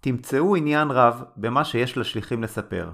תמצאו 0.00 0.56
עניין 0.56 0.90
רב 0.90 1.22
במה 1.36 1.64
שיש 1.64 1.96
לשליחים 1.96 2.42
לספר. 2.42 2.90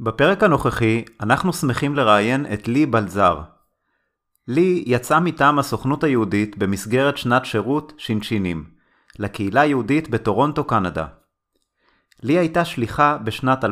בפרק 0.00 0.42
הנוכחי 0.42 1.04
אנחנו 1.20 1.52
שמחים 1.52 1.94
לראיין 1.94 2.46
את 2.52 2.68
לי 2.68 2.86
בלזר. 2.86 3.40
לי 4.48 4.84
יצאה 4.86 5.20
מטעם 5.20 5.58
הסוכנות 5.58 6.04
היהודית 6.04 6.58
במסגרת 6.58 7.16
שנת 7.16 7.44
שירות 7.44 7.92
שינשינים, 7.98 8.70
לקהילה 9.18 9.60
היהודית 9.60 10.10
בטורונטו, 10.10 10.64
קנדה. 10.64 11.06
לי 12.22 12.38
הייתה 12.38 12.64
שליחה 12.64 13.18
בשנת 13.18 13.64
2016-2017 13.64 13.68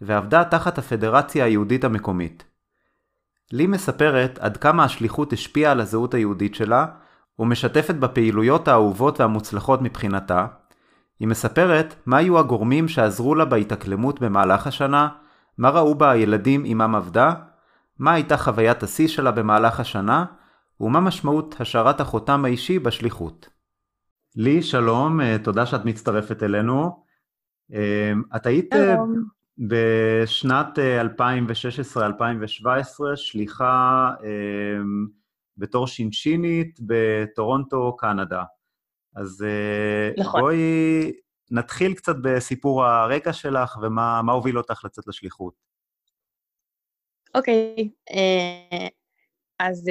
ועבדה 0.00 0.44
תחת 0.44 0.78
הפדרציה 0.78 1.44
היהודית 1.44 1.84
המקומית. 1.84 2.44
לי 3.52 3.66
מספרת 3.66 4.38
עד 4.38 4.56
כמה 4.56 4.84
השליחות 4.84 5.32
השפיעה 5.32 5.72
על 5.72 5.80
הזהות 5.80 6.14
היהודית 6.14 6.54
שלה, 6.54 6.86
ומשתפת 7.38 7.94
בפעילויות 7.94 8.68
האהובות 8.68 9.20
והמוצלחות 9.20 9.82
מבחינתה. 9.82 10.46
היא 11.20 11.28
מספרת 11.28 11.94
מה 12.06 12.16
היו 12.16 12.38
הגורמים 12.38 12.88
שעזרו 12.88 13.34
לה 13.34 13.44
בהתאקלמות 13.44 14.20
במהלך 14.20 14.66
השנה, 14.66 15.08
מה 15.58 15.70
ראו 15.70 15.94
בה 15.94 16.10
הילדים 16.10 16.62
עמם 16.66 16.94
עבדה, 16.94 17.34
מה 17.98 18.12
הייתה 18.12 18.36
חוויית 18.36 18.82
השיא 18.82 19.08
שלה 19.08 19.30
במהלך 19.30 19.80
השנה, 19.80 20.24
ומה 20.80 21.00
משמעות 21.00 21.56
השארת 21.60 22.00
החותם 22.00 22.44
האישי 22.44 22.78
בשליחות. 22.78 23.48
לי, 24.36 24.62
שלום, 24.62 25.20
אה, 25.20 25.36
תודה 25.44 25.66
שאת 25.66 25.84
מצטרפת 25.84 26.42
אלינו. 26.42 27.04
אה, 27.74 28.12
את 28.36 28.46
היית 28.46 28.74
שלום. 28.74 29.24
בשנת 29.58 30.78
2016-2017 30.78 30.82
שליחה 33.14 34.10
בתור 35.56 35.86
שינשינית 35.86 36.78
בטורונטו, 36.80 37.96
קנדה. 37.96 38.42
אז 39.16 39.44
נכון. 40.18 40.40
בואי 40.40 41.12
נתחיל 41.50 41.94
קצת 41.94 42.16
בסיפור 42.22 42.84
הרקע 42.84 43.32
שלך 43.32 43.76
ומה 43.82 44.32
הוביל 44.32 44.58
אותך 44.58 44.84
לצאת 44.84 45.06
לשליחות. 45.06 45.54
אוקיי, 47.34 47.90
okay. 48.10 48.14
אז 49.58 49.84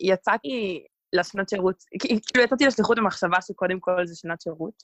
יצאתי 0.00 0.84
לשנות 1.12 1.48
שירות, 1.48 1.84
כאילו 2.00 2.44
יצאתי 2.44 2.66
לשליחות 2.66 2.98
במחשבה 2.98 3.42
שקודם 3.42 3.80
כל 3.80 4.06
זה 4.06 4.16
שנת 4.16 4.40
שירות. 4.40 4.82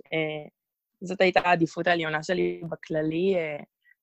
זאת 1.00 1.20
הייתה 1.20 1.40
העדיפות 1.40 1.86
העליונה 1.86 2.22
שלי 2.22 2.60
בכללי, 2.68 3.34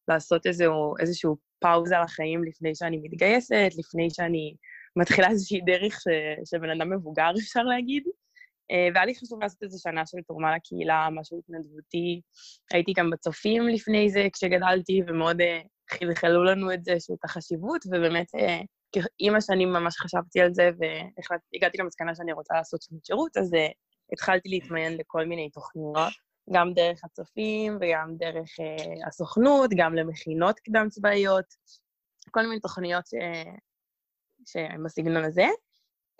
לעשות 0.07 0.45
איזשהו, 0.45 0.97
איזשהו 0.99 1.37
פאוזה 1.59 1.95
לחיים 2.03 2.43
לפני 2.43 2.75
שאני 2.75 2.99
מתגייסת, 3.03 3.69
לפני 3.77 4.09
שאני 4.09 4.55
מתחילה 4.95 5.27
איזושהי 5.29 5.61
דרך 5.61 6.01
ש, 6.01 6.07
שבן 6.49 6.69
אדם 6.69 6.93
מבוגר, 6.93 7.31
אפשר 7.41 7.63
להגיד. 7.63 8.03
אה, 8.71 8.87
והיה 8.93 9.05
לי 9.05 9.15
חשוב 9.15 9.41
לעשות 9.41 9.63
איזו 9.63 9.81
שנה 9.81 10.05
של 10.05 10.17
תרומה 10.27 10.55
לקהילה, 10.55 11.07
משהו 11.11 11.39
התנדבותי. 11.39 12.21
הייתי 12.73 12.93
גם 12.93 13.09
בצופים 13.09 13.67
לפני 13.67 14.09
זה 14.09 14.27
כשגדלתי, 14.33 15.01
ומאוד 15.07 15.41
uh, 15.41 15.45
חלחלו 15.97 16.43
לנו 16.43 16.73
את 16.73 16.83
זה, 16.83 16.93
את 16.93 17.25
החשיבות, 17.25 17.85
ובאמת 17.85 18.27
uh, 18.35 19.01
עם 19.19 19.35
השנים 19.35 19.73
ממש 19.73 19.95
חשבתי 19.97 20.41
על 20.41 20.53
זה, 20.53 20.69
והגעתי 20.79 21.77
למסקנה 21.77 22.15
שאני 22.15 22.33
רוצה 22.33 22.53
לעשות 22.53 22.81
שנות 22.81 23.05
שירות, 23.05 23.37
אז 23.37 23.51
התחלתי 24.13 24.49
להתמיין 24.49 24.97
לכל 24.97 25.25
מיני 25.25 25.49
תוכניות. 25.49 26.13
גם 26.53 26.73
דרך 26.73 27.03
הצופים 27.03 27.77
וגם 27.81 28.15
דרך 28.17 28.49
הסוכנות, 29.07 29.69
גם 29.75 29.95
למכינות 29.95 30.59
קדם 30.59 30.87
צבאיות, 30.89 31.45
כל 32.31 32.41
מיני 32.41 32.59
תוכניות 32.59 33.03
ש... 34.45 34.51
שהן 34.51 34.83
בסגנון 34.83 35.23
הזה. 35.23 35.45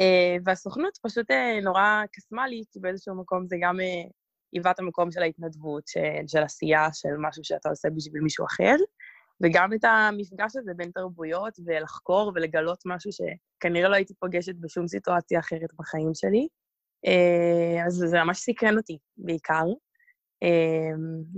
Uh, 0.01 0.41
והסוכנות 0.45 0.97
פשוט 1.01 1.31
uh, 1.31 1.63
נורא 1.63 2.01
קסמה 2.11 2.47
לי, 2.47 2.63
כי 2.71 2.79
באיזשהו 2.79 3.15
מקום 3.15 3.47
זה 3.47 3.55
גם 3.61 3.79
uh, 3.79 4.11
היווה 4.53 4.71
את 4.71 4.79
המקום 4.79 5.11
של 5.11 5.21
ההתנדבות, 5.21 5.87
של, 5.87 5.99
של 6.27 6.43
עשייה, 6.43 6.87
של 6.93 7.09
משהו 7.17 7.43
שאתה 7.43 7.69
עושה 7.69 7.89
בשביל 7.95 8.21
מישהו 8.21 8.45
אחר, 8.45 8.75
וגם 9.43 9.73
את 9.73 9.83
המפגש 9.83 10.55
הזה 10.55 10.71
בין 10.75 10.91
תרבויות, 10.91 11.53
ולחקור 11.65 12.31
ולגלות 12.35 12.79
משהו 12.85 13.11
שכנראה 13.11 13.89
לא 13.89 13.95
הייתי 13.95 14.13
פוגשת 14.13 14.55
בשום 14.59 14.87
סיטואציה 14.87 15.39
אחרת 15.39 15.69
בחיים 15.79 16.11
שלי. 16.13 16.47
אז 17.85 17.93
זה 17.93 18.23
ממש 18.23 18.37
סקרן 18.39 18.77
אותי, 18.77 18.97
בעיקר. 19.17 19.63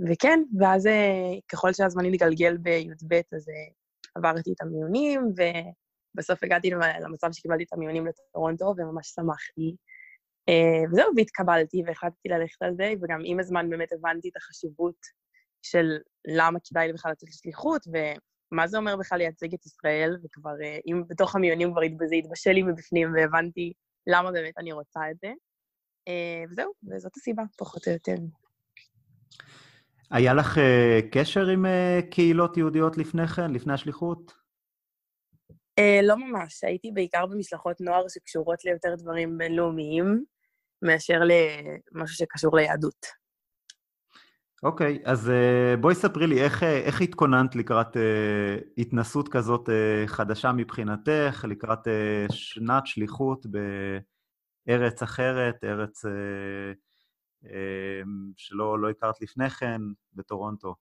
וכן, 0.08 0.42
ואז 0.58 0.86
אה, 0.86 1.32
ככל 1.48 1.72
שהזמן 1.72 2.04
התגלגל 2.04 2.56
בי"ב, 2.56 3.14
אז 3.14 3.48
אה, 3.48 3.54
עברתי 4.14 4.52
את 4.52 4.60
המיונים, 4.60 5.32
ובסוף 6.18 6.44
הגעתי 6.44 6.70
למצב 7.00 7.28
שקיבלתי 7.32 7.62
את 7.62 7.72
המיונים 7.72 8.06
לטורונטו, 8.06 8.74
וממש 8.78 9.08
שמחתי. 9.08 9.76
אה, 10.48 10.90
וזהו, 10.90 11.12
והתקבלתי, 11.16 11.82
והחלטתי 11.86 12.28
ללכת 12.28 12.62
על 12.62 12.74
זה, 12.74 12.92
וגם 13.02 13.20
עם 13.24 13.40
הזמן 13.40 13.70
באמת 13.70 13.92
הבנתי 13.92 14.28
את 14.28 14.36
החשיבות 14.36 14.96
של 15.62 15.98
למה 16.26 16.58
כדאי 16.64 16.86
לי 16.86 16.92
בכלל 16.92 17.12
לצאת 17.12 17.28
לשליחות, 17.28 17.82
ומה 18.52 18.66
זה 18.66 18.78
אומר 18.78 18.96
בכלל 18.96 19.18
לייצג 19.18 19.54
את 19.54 19.66
ישראל, 19.66 20.18
וכבר, 20.24 20.54
אם 20.86 21.02
בתוך 21.08 21.36
המיונים 21.36 21.72
כבר 21.72 21.80
זה 22.08 22.14
התבשל 22.14 22.52
לי 22.52 22.62
מבפנים, 22.62 23.12
והבנתי 23.14 23.72
למה 24.06 24.32
באמת 24.32 24.58
אני 24.58 24.72
רוצה 24.72 25.00
את 25.10 25.16
זה. 25.20 25.32
וזהו, 26.50 26.72
וזאת 26.92 27.16
הסיבה, 27.16 27.42
פחות 27.58 27.88
או 27.88 27.92
יותר. 27.92 28.14
היה 30.10 30.34
לך 30.34 30.58
קשר 31.12 31.46
עם 31.46 31.66
קהילות 32.10 32.56
יהודיות 32.56 32.98
לפני 32.98 33.26
כן, 33.26 33.50
לפני 33.50 33.72
השליחות? 33.72 34.47
Uh, 35.78 36.02
לא 36.02 36.16
ממש, 36.16 36.64
הייתי 36.64 36.90
בעיקר 36.90 37.26
במשלחות 37.26 37.80
נוער 37.80 38.08
שקשורות 38.08 38.64
ליותר 38.64 38.94
דברים 38.94 39.38
בינלאומיים, 39.38 40.24
מאשר 40.82 41.20
למשהו 41.20 42.16
שקשור 42.16 42.56
ליהדות. 42.56 43.06
אוקיי, 44.62 44.98
okay, 45.04 45.10
אז 45.10 45.28
uh, 45.28 45.80
בואי 45.80 45.94
ספרי 45.94 46.26
לי 46.26 46.42
איך, 46.44 46.62
איך 46.62 47.00
התכוננת 47.00 47.56
לקראת 47.56 47.96
uh, 47.96 48.00
התנסות 48.78 49.28
כזאת 49.28 49.68
uh, 49.68 49.72
חדשה 50.06 50.52
מבחינתך, 50.52 51.44
לקראת 51.48 51.86
uh, 51.86 52.32
שנת 52.32 52.86
שליחות 52.86 53.46
בארץ 54.66 55.02
אחרת, 55.02 55.64
ארץ... 55.64 56.04
Uh, 56.04 56.08
אמ, 57.44 58.32
שלא 58.36 58.78
לא 58.78 58.90
הכרת 58.90 59.20
לפני 59.20 59.50
כן 59.50 59.80
בטורונטו? 60.14 60.74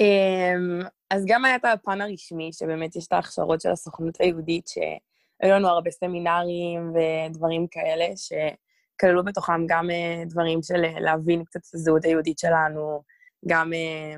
אמ, 0.00 0.80
אז 1.10 1.24
גם 1.26 1.44
היה 1.44 1.56
את 1.56 1.64
הפן 1.64 2.00
הרשמי, 2.00 2.50
שבאמת 2.52 2.96
יש 2.96 3.06
את 3.06 3.12
ההכשרות 3.12 3.60
של 3.60 3.70
הסוכנות 3.70 4.20
היהודית, 4.20 4.68
שהיו 4.68 5.54
לנו 5.54 5.68
הרבה 5.68 5.90
סמינרים 5.90 6.92
ודברים 6.94 7.66
כאלה, 7.70 8.06
שכללו 8.16 9.24
בתוכם 9.24 9.66
גם 9.68 9.90
אה, 9.90 10.22
דברים 10.26 10.62
של 10.62 10.84
אה, 10.84 11.00
להבין 11.00 11.44
קצת 11.44 11.60
את 11.60 11.74
הזהות 11.74 12.04
היהודית 12.04 12.38
שלנו, 12.38 13.02
גם 13.48 13.72
אה, 13.72 14.14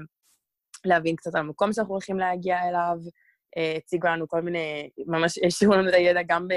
להבין 0.85 1.17
קצת 1.17 1.35
על 1.35 1.41
המקום 1.41 1.73
שאנחנו 1.73 1.95
הולכים 1.95 2.19
להגיע 2.19 2.69
אליו, 2.69 2.97
הציגו 3.77 4.09
לנו 4.09 4.29
כל 4.29 4.41
מיני, 4.41 4.91
ממש 5.07 5.39
השאירו 5.47 5.75
לנו 5.75 5.89
את 5.89 5.95
הידע 5.95 6.21
גם 6.27 6.49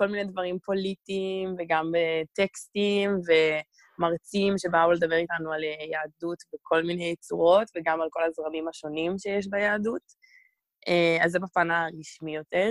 בכל 0.00 0.08
מיני 0.08 0.24
דברים 0.24 0.58
פוליטיים 0.58 1.54
וגם 1.58 1.92
בטקסטים 1.92 3.10
ומרצים 3.26 4.58
שבאו 4.58 4.92
לדבר 4.92 5.16
איתנו 5.16 5.52
על 5.52 5.64
אה, 5.64 5.84
יהדות 5.90 6.38
בכל 6.52 6.82
מיני 6.82 7.16
צורות 7.16 7.68
וגם 7.76 8.00
על 8.00 8.08
כל 8.10 8.24
הזרמים 8.24 8.68
השונים 8.68 9.18
שיש 9.18 9.48
ביהדות. 9.50 10.02
אה, 10.88 11.24
אז 11.24 11.32
זה 11.32 11.38
בפן 11.38 11.70
הרשמי 11.70 12.36
יותר. 12.36 12.68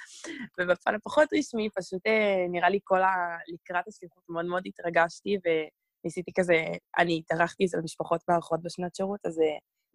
ובפן 0.60 0.94
הפחות 0.94 1.28
רשמי, 1.38 1.68
פשוט 1.78 2.02
נראה 2.48 2.70
לי 2.70 2.78
כל 2.84 3.02
ה... 3.02 3.14
לקראת 3.48 3.88
השליחות 3.88 4.22
מאוד 4.28 4.44
מאוד 4.44 4.62
התרגשתי, 4.66 5.38
וניסיתי 5.44 6.32
כזה, 6.38 6.64
אני 6.98 7.18
התארחתי 7.18 7.64
אצל 7.64 7.80
משפחות 7.80 8.20
מארחות 8.28 8.62
בשנת 8.62 8.94
שירות, 8.94 9.20
אז 9.26 9.40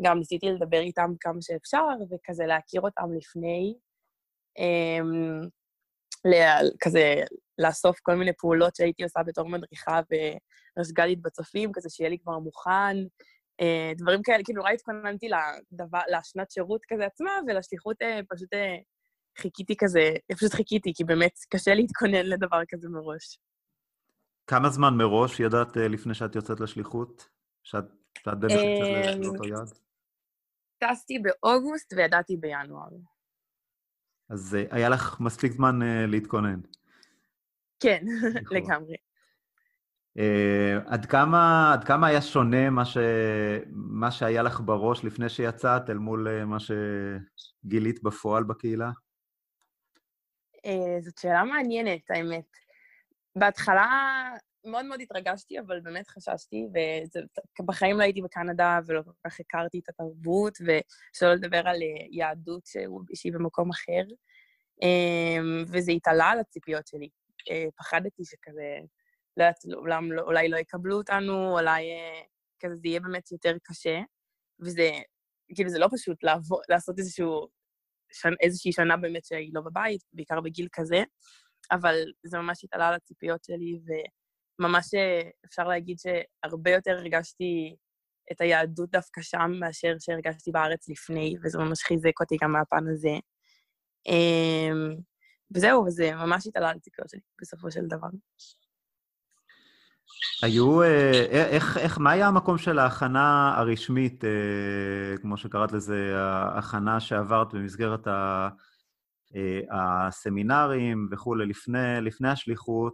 גם 0.02 0.18
ניסיתי 0.18 0.46
לדבר 0.46 0.80
איתם 0.80 1.12
כמה 1.20 1.42
שאפשר, 1.42 1.86
וכזה 2.12 2.46
להכיר 2.46 2.82
אותם 2.82 3.14
לפני, 3.18 3.74
um, 4.60 5.50
כזה 6.80 7.16
לאסוף 7.58 8.00
כל 8.00 8.16
מיני 8.16 8.32
פעולות 8.34 8.76
שהייתי 8.76 9.04
עושה 9.04 9.20
בתור 9.26 9.50
מדריכה 9.50 10.00
ורסג"לית 10.78 11.22
בצופים, 11.22 11.72
כזה 11.74 11.90
שיהיה 11.90 12.10
לי 12.10 12.20
כבר 12.20 12.40
מוכן. 12.40 12.98
Uh, 13.62 13.98
דברים 13.98 14.22
כאלה, 14.24 14.44
כאילו 14.44 14.58
נורא 14.58 14.72
התכוננתי 14.72 15.30
לדבר, 15.72 16.00
לשנת 16.18 16.52
שירות 16.52 16.82
כזה 16.88 17.06
עצמה, 17.06 17.32
ולשליחות 17.48 18.02
uh, 18.02 18.06
פשוט 18.30 18.54
uh, 18.54 18.84
חיכיתי 19.42 19.76
כזה, 19.78 20.12
פשוט 20.36 20.54
חיכיתי, 20.54 20.94
כי 20.96 21.04
באמת 21.04 21.34
קשה 21.50 21.74
להתכונן 21.74 22.26
לדבר 22.26 22.62
כזה 22.70 22.90
מראש. 22.90 23.40
כמה 24.48 24.70
זמן 24.70 24.94
מראש 24.94 25.40
ידעת 25.40 25.78
לפני 25.78 26.14
שאת 26.14 26.36
יוצאת 26.36 26.60
לשליחות? 26.60 27.30
שאת, 27.64 27.86
שאת 28.18 28.40
באמת 28.40 28.52
יוצאת 28.52 29.26
לאותו 29.26 29.48
יעד? 29.48 29.70
טסתי 30.80 31.20
באוגוסט 31.20 31.94
וידעתי 31.94 32.38
בינואר. 32.38 32.90
אז 34.30 34.58
uh, 34.60 34.76
היה 34.76 34.90
לך 34.90 35.20
מספיק 35.20 35.52
זמן 35.52 35.82
uh, 35.82 35.86
להתכונן. 36.08 36.60
כן, 37.80 38.06
לגמרי. 38.52 38.96
Uh, 40.18 40.22
עד, 40.86 41.06
כמה, 41.06 41.74
עד 41.74 41.84
כמה 41.84 42.08
היה 42.08 42.22
שונה 42.22 42.70
מה, 42.70 42.86
ש, 42.86 42.98
מה 43.72 44.12
שהיה 44.12 44.42
לך 44.42 44.62
בראש 44.66 45.06
לפני 45.06 45.30
שיצאת 45.30 45.90
אל 45.90 45.98
מול 45.98 46.28
uh, 46.28 46.46
מה 46.46 46.58
שגילית 46.60 48.04
בפועל 48.04 48.44
בקהילה? 48.44 48.92
Uh, 50.58 51.02
זאת 51.02 51.18
שאלה 51.18 51.44
מעניינת, 51.44 52.12
האמת. 52.12 52.46
בהתחלה 53.36 54.30
מאוד 54.68 54.86
מאוד 54.86 55.02
התרגשתי, 55.02 55.60
אבל 55.60 55.80
באמת 55.80 56.08
חששתי, 56.08 56.68
ובחיים 57.62 57.98
לא 57.98 58.04
הייתי 58.04 58.22
בקנדה 58.22 58.80
ולא 58.86 59.02
כל 59.02 59.12
כך 59.30 59.40
הכרתי 59.40 59.80
את 59.80 59.90
התרבות, 59.90 60.58
ושלא 60.62 61.34
לדבר 61.34 61.68
על 61.68 61.76
אה, 61.82 62.06
יהדות 62.12 62.66
שהיא 63.14 63.34
במקום 63.34 63.70
אחר. 63.70 64.04
אמ, 64.82 65.64
וזה 65.68 65.92
התעלה 65.92 66.26
על 66.26 66.40
הציפיות 66.40 66.88
שלי. 66.88 67.10
אה, 67.50 67.66
פחדתי 67.78 68.26
שכזה, 68.26 68.80
לא 69.38 69.44
יודעת, 69.44 69.58
אולי, 69.74 70.10
לא, 70.10 70.22
אולי 70.22 70.50
לא 70.50 70.58
יקבלו 70.58 70.98
אותנו, 70.98 71.52
אולי 71.52 71.92
אה, 71.92 72.22
כזה 72.60 72.76
זה 72.76 72.88
יהיה 72.88 73.00
באמת 73.00 73.32
יותר 73.32 73.58
קשה, 73.64 74.00
וזה, 74.60 74.90
כאילו, 75.56 75.70
זה 75.70 75.80
לא 75.80 75.88
פשוט 75.96 76.24
לעבור, 76.24 76.62
לעשות 76.70 77.00
איזשהו, 77.00 77.48
שנ, 78.12 78.34
איזושהי 78.42 78.72
שנה 78.72 78.98
באמת 78.98 79.26
שהיא 79.26 79.52
לא 79.54 79.62
בבית, 79.62 80.02
בעיקר 80.14 80.42
בגיל 80.42 80.68
כזה, 80.72 81.04
אבל 81.72 81.96
זה 82.26 82.38
ממש 82.38 82.64
התעלה 82.64 82.88
על 82.88 82.94
הציפיות 82.94 83.44
שלי, 83.44 83.80
ו... 83.88 83.92
ממש 84.60 84.94
אה, 84.94 85.30
אפשר 85.46 85.64
להגיד 85.64 85.98
שהרבה 86.00 86.72
יותר 86.72 86.92
הרגשתי 86.92 87.76
את 88.32 88.42
היהדות 88.42 88.92
דווקא 88.92 89.22
שם 89.22 89.52
מאשר 89.60 89.94
שהרגשתי 90.00 90.52
בארץ 90.52 90.90
לפני, 90.90 91.36
וזה 91.44 91.58
ממש 91.58 91.84
חיזק 91.84 92.20
אותי 92.20 92.38
גם 92.42 92.52
מהפן 92.52 92.88
הזה. 92.92 93.20
אמ, 94.08 94.96
וזהו, 95.56 95.84
וזה 95.86 96.16
ממש 96.16 96.48
התעלה 96.48 96.70
על 96.70 96.80
ציפיות 96.80 97.10
שלי 97.10 97.20
בסופו 97.42 97.72
של 97.72 97.86
דבר. 97.86 98.08
היו, 100.44 100.84
אה, 100.84 101.26
איך, 101.32 101.78
איך, 101.78 101.98
מה 102.00 102.12
היה 102.12 102.28
המקום 102.28 102.58
של 102.58 102.80
ההכנה 102.80 103.56
הרשמית, 103.58 104.24
אה, 104.24 105.18
כמו 105.22 105.38
שקראת 105.38 105.72
לזה, 105.72 106.14
ההכנה 106.18 107.00
שעברת 107.00 107.54
במסגרת 107.54 108.08
ה... 108.08 108.50
הסמינרים 109.72 111.08
וכולי, 111.12 111.46
לפני, 111.46 112.02
לפני 112.02 112.30
השליחות, 112.30 112.94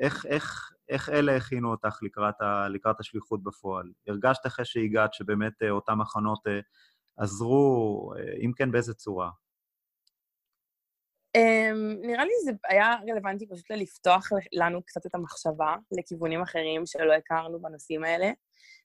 איך, 0.00 0.26
איך, 0.26 0.70
איך 0.90 1.08
אלה 1.08 1.36
הכינו 1.36 1.70
אותך 1.70 1.98
לקראת, 2.02 2.40
ה, 2.40 2.68
לקראת 2.68 3.00
השליחות 3.00 3.42
בפועל? 3.42 3.92
הרגשת 4.08 4.46
אחרי 4.46 4.64
שהגעת 4.64 5.14
שבאמת 5.14 5.62
אה, 5.62 5.70
אותם 5.70 5.98
מחנות 5.98 6.46
אה, 6.46 6.60
עזרו, 7.16 8.12
אה, 8.16 8.32
אם 8.44 8.52
כן, 8.56 8.70
באיזה 8.72 8.94
צורה? 8.94 9.30
Um, 11.36 12.06
נראה 12.06 12.24
לי 12.24 12.30
זה 12.44 12.52
היה 12.68 12.94
רלוונטי 13.10 13.46
פשוט 13.48 13.70
לפתוח 13.70 14.28
לנו 14.52 14.82
קצת 14.82 15.06
את 15.06 15.14
המחשבה 15.14 15.76
לכיוונים 15.98 16.42
אחרים 16.42 16.86
שלא 16.86 17.12
הכרנו 17.12 17.62
בנושאים 17.62 18.04
האלה. 18.04 18.30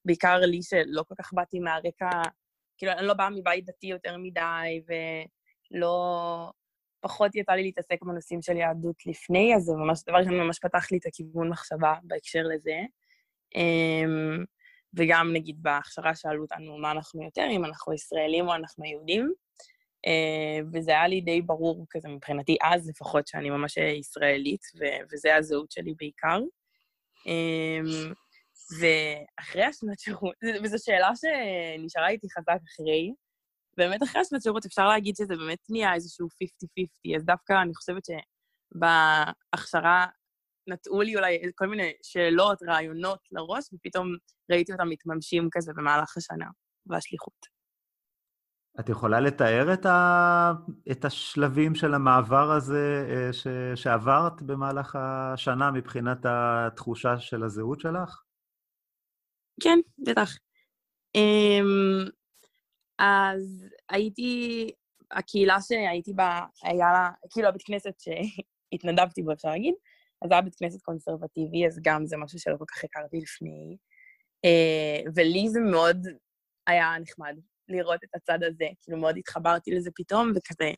בעיקר 0.05 0.37
לי 0.37 0.63
שלא 0.63 1.03
כל 1.07 1.15
כך 1.17 1.33
באתי 1.33 1.59
מהרקע, 1.59 2.09
כאילו, 2.77 2.91
אני 2.91 3.07
לא 3.07 3.13
באה 3.13 3.29
מבית 3.29 3.65
דתי 3.65 3.87
יותר 3.87 4.17
מדי, 4.17 4.81
ולא 5.71 6.51
פחות 7.05 7.35
יצא 7.35 7.51
לי 7.51 7.63
להתעסק 7.63 8.03
בנושאים 8.03 8.41
של 8.41 8.57
יהדות 8.57 8.95
לפני, 9.05 9.55
אז 9.55 9.63
זה 9.63 9.73
ממש, 9.73 10.03
דבר 10.07 10.17
ראשון 10.17 10.39
ממש 10.39 10.59
פתח 10.59 10.91
לי 10.91 10.97
את 10.97 11.05
הכיוון 11.05 11.49
מחשבה 11.49 11.93
בהקשר 12.03 12.43
לזה. 12.55 12.79
אמ, 13.55 14.43
וגם, 14.93 15.33
נגיד, 15.33 15.57
בהכשרה 15.61 16.15
שאלו 16.15 16.41
אותנו 16.41 16.77
מה 16.77 16.91
אנחנו 16.91 17.23
יותר, 17.23 17.47
אם 17.51 17.65
אנחנו 17.65 17.93
ישראלים 17.93 18.47
או 18.47 18.55
אנחנו 18.55 18.85
יהודים. 18.85 19.33
אה, 20.05 20.59
וזה 20.73 20.91
היה 20.91 21.07
לי 21.07 21.21
די 21.21 21.41
ברור 21.41 21.85
כזה 21.89 22.09
מבחינתי 22.09 22.57
אז 22.63 22.89
לפחות, 22.89 23.27
שאני 23.27 23.49
ממש 23.49 23.77
ישראלית, 23.77 24.61
וזה 25.11 25.35
הזהות 25.35 25.71
שלי 25.71 25.93
בעיקר. 25.97 26.39
אמ, 27.27 28.13
ואחרי 28.79 29.63
השנת 29.63 29.99
שירות, 29.99 30.35
וזו 30.63 30.77
שאלה 30.85 31.09
שנשארה 31.15 32.09
איתי 32.09 32.27
חזק 32.37 32.59
אחרי, 32.73 33.13
באמת 33.77 34.03
אחרי 34.03 34.21
השנת 34.21 34.41
שירות 34.41 34.65
אפשר 34.65 34.87
להגיד 34.87 35.15
שזה 35.15 35.35
באמת 35.35 35.59
נהיה 35.69 35.93
איזשהו 35.93 36.27
50-50, 36.27 37.15
אז 37.15 37.25
דווקא 37.25 37.53
אני 37.61 37.75
חושבת 37.75 38.03
שבהכשרה 38.75 40.05
נטעו 40.67 41.01
לי 41.01 41.15
אולי 41.15 41.41
כל 41.55 41.67
מיני 41.67 41.93
שאלות, 42.03 42.63
רעיונות 42.63 43.19
לראש, 43.31 43.63
ופתאום 43.73 44.15
ראיתי 44.51 44.71
אותם 44.71 44.89
מתממשים 44.89 45.49
כזה 45.51 45.73
במהלך 45.75 46.17
השנה 46.17 46.45
והשליחות. 46.85 47.55
את 48.79 48.89
יכולה 48.89 49.19
לתאר 49.19 49.73
את, 49.73 49.85
ה... 49.85 50.51
את 50.91 51.05
השלבים 51.05 51.75
של 51.75 51.93
המעבר 51.93 52.51
הזה 52.51 53.05
אה, 53.09 53.33
ש... 53.33 53.47
שעברת 53.75 54.41
במהלך 54.41 54.95
השנה 54.99 55.71
מבחינת 55.71 56.17
התחושה 56.25 57.19
של 57.19 57.43
הזהות 57.43 57.79
שלך? 57.79 58.21
כן, 59.61 59.79
בטח. 59.97 60.37
אמ, 61.15 62.05
אז 62.99 63.65
הייתי, 63.89 64.71
הקהילה 65.11 65.57
שהייתי 65.61 66.13
בה, 66.13 66.45
היה 66.63 66.91
לה, 66.93 67.09
כאילו 67.29 67.47
הבית 67.47 67.63
כנסת 67.65 67.93
שהתנדבתי 67.99 69.23
בו, 69.23 69.33
אפשר 69.33 69.49
להגיד, 69.49 69.73
אז 70.21 70.31
היה 70.31 70.41
בית 70.41 70.55
כנסת 70.55 70.81
קונסרבטיבי, 70.81 71.67
אז 71.67 71.79
גם 71.83 72.05
זה 72.05 72.17
משהו 72.17 72.39
שלא 72.39 72.55
כל 72.57 72.65
כך 72.67 72.83
הכרתי 72.83 73.17
לפני. 73.17 73.77
Uh, 74.45 75.11
ולי 75.15 75.49
זה 75.49 75.59
מאוד 75.59 76.07
היה 76.67 76.93
נחמד 77.01 77.35
לראות 77.67 78.03
את 78.03 78.09
הצד 78.15 78.43
הזה, 78.43 78.65
כאילו 78.81 78.97
מאוד 78.97 79.17
התחברתי 79.17 79.71
לזה 79.71 79.89
פתאום, 79.95 80.31
וכזה 80.35 80.71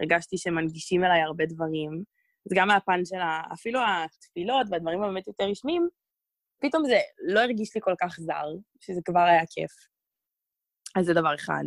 הרגשתי 0.00 0.38
שמנגישים 0.38 1.04
אליי 1.04 1.22
הרבה 1.22 1.46
דברים. 1.46 2.04
אז 2.46 2.52
גם 2.54 2.68
מהפן 2.68 3.00
של 3.04 3.16
ה, 3.16 3.40
אפילו 3.52 3.80
התפילות 3.80 4.66
והדברים 4.70 5.02
הבאמת 5.02 5.26
יותר 5.26 5.44
רשמיים, 5.44 5.88
פתאום 6.62 6.84
זה 6.86 6.98
לא 7.18 7.40
הרגיש 7.40 7.74
לי 7.74 7.80
כל 7.80 7.94
כך 8.00 8.20
זר, 8.20 8.48
שזה 8.80 9.00
כבר 9.04 9.20
היה 9.20 9.42
כיף. 9.50 9.89
אז 10.96 11.06
זה 11.06 11.14
דבר 11.14 11.34
אחד. 11.34 11.64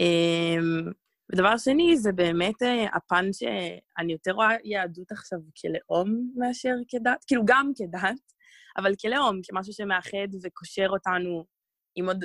אמ, 0.00 0.92
ודבר 1.32 1.56
שני, 1.56 1.96
זה 1.96 2.12
באמת 2.12 2.62
אה, 2.62 2.86
הפן 2.96 3.32
שאני 3.32 4.12
יותר 4.12 4.32
רואה 4.32 4.56
יהדות 4.64 5.12
עכשיו 5.12 5.38
כלאום 5.60 6.32
מאשר 6.36 6.74
כדת, 6.88 7.24
כאילו 7.26 7.42
גם 7.44 7.72
כדת, 7.76 8.32
אבל 8.76 8.92
כלאום, 9.00 9.40
כמשהו 9.42 9.72
שמאחד 9.72 10.28
וקושר 10.42 10.86
אותנו 10.88 11.44
עם 11.94 12.06
עוד 12.06 12.24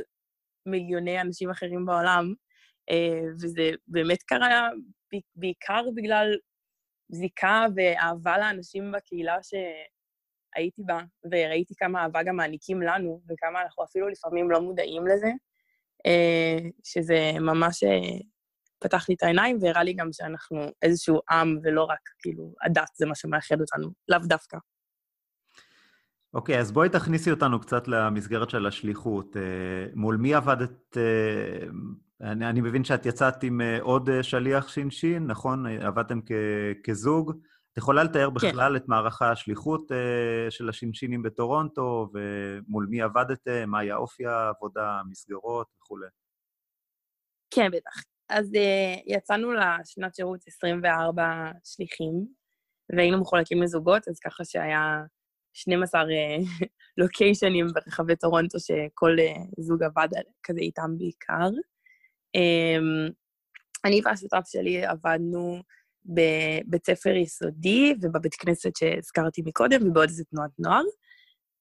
מיליוני 0.65 1.21
אנשים 1.21 1.49
אחרים 1.49 1.85
בעולם, 1.85 2.33
אה, 2.89 3.21
וזה 3.41 3.71
באמת 3.87 4.23
קרה 4.23 4.69
בעיקר 5.35 5.81
בגלל 5.95 6.35
זיקה 7.09 7.65
ואהבה 7.75 8.37
לאנשים 8.37 8.91
בקהילה 8.91 9.37
שהייתי 9.43 10.81
בה, 10.85 10.99
וראיתי 11.31 11.73
כמה 11.77 12.03
אהבה 12.03 12.23
גם 12.23 12.35
מעניקים 12.35 12.81
לנו, 12.81 13.21
וכמה 13.29 13.61
אנחנו 13.61 13.83
אפילו 13.83 14.07
לפעמים 14.09 14.51
לא 14.51 14.61
מודעים 14.61 15.07
לזה. 15.07 15.27
אה, 16.07 16.69
שזה 16.83 17.31
ממש 17.39 17.83
אה, 17.83 18.19
פתח 18.79 19.09
לי 19.09 19.15
את 19.15 19.23
העיניים 19.23 19.57
והראה 19.61 19.83
לי 19.83 19.93
גם 19.93 20.09
שאנחנו 20.11 20.57
איזשהו 20.81 21.19
עם 21.29 21.57
ולא 21.63 21.83
רק, 21.83 21.99
כאילו, 22.19 22.53
הדת 22.63 22.89
זה 22.97 23.05
מה 23.05 23.15
שמאחד 23.15 23.61
אותנו, 23.61 23.89
לאו 24.09 24.19
דווקא. 24.23 24.57
אוקיי, 26.33 26.55
okay, 26.55 26.59
אז 26.59 26.71
בואי 26.71 26.89
תכניסי 26.89 27.31
אותנו 27.31 27.59
קצת 27.59 27.87
למסגרת 27.87 28.49
של 28.49 28.65
השליחות. 28.65 29.37
אה, 29.37 29.41
מול 29.95 30.17
מי 30.17 30.33
עבדת? 30.33 30.97
אני, 32.21 32.49
אני 32.49 32.61
מבין 32.61 32.83
שאת 32.83 33.05
יצאת 33.05 33.43
עם 33.43 33.61
עוד 33.81 34.09
שליח 34.21 34.67
ש"ש, 34.67 35.05
נכון? 35.05 35.65
עבדתם 35.67 36.19
כ, 36.25 36.31
כזוג. 36.83 37.33
את 37.77 37.81
יכולה 37.81 38.03
לתאר 38.03 38.27
כן. 38.27 38.33
בכלל 38.33 38.71
כן. 38.71 38.75
את 38.75 38.87
מערך 38.87 39.21
השליחות 39.21 39.91
של 40.49 40.69
הש"שינים 40.69 41.23
בטורונטו, 41.23 42.09
ומול 42.13 42.87
מי 42.89 43.01
עבדתם, 43.01 43.69
מה 43.69 43.79
היה 43.79 43.95
אופי 43.95 44.25
העבודה, 44.25 44.99
המסגרות 44.99 45.67
וכולי? 45.77 46.07
כן, 47.49 47.71
בטח. 47.71 48.03
אז 48.29 48.51
יצאנו 49.05 49.51
לשנת 49.53 50.15
שירות 50.15 50.39
24 50.47 51.51
שליחים, 51.63 52.27
והיינו 52.95 53.21
מחולקים 53.21 53.63
לזוגות, 53.63 54.07
אז 54.07 54.19
ככה 54.19 54.45
שהיה 54.45 55.03
12 55.53 56.03
לוקיישנים 56.97 57.67
ברחבי 57.73 58.15
טורונטו 58.15 58.59
שכל 58.59 59.15
אה, 59.19 59.43
זוג 59.59 59.83
עבד 59.83 60.07
כזה 60.43 60.59
איתם 60.59 60.97
בעיקר. 60.97 61.49
אמ, 62.35 63.09
אני 63.85 64.01
והשותף 64.05 64.43
שלי 64.45 64.85
עבדנו 64.85 65.61
בבית 66.07 66.85
ספר 66.85 67.09
יסודי 67.09 67.93
ובבית 68.01 68.35
כנסת 68.35 68.75
שהזכרתי 68.75 69.41
מקודם, 69.45 69.87
ובעוד 69.87 70.09
איזה 70.09 70.23
תנועת 70.23 70.51
נוער. 70.59 70.83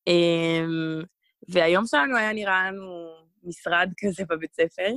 אמ, 0.06 1.02
והיום 1.48 1.86
שלנו 1.86 2.16
היה 2.16 2.32
נראה 2.32 2.70
לנו 2.70 3.06
משרד 3.42 3.88
כזה 4.00 4.24
בבית 4.28 4.54
ספר, 4.54 4.92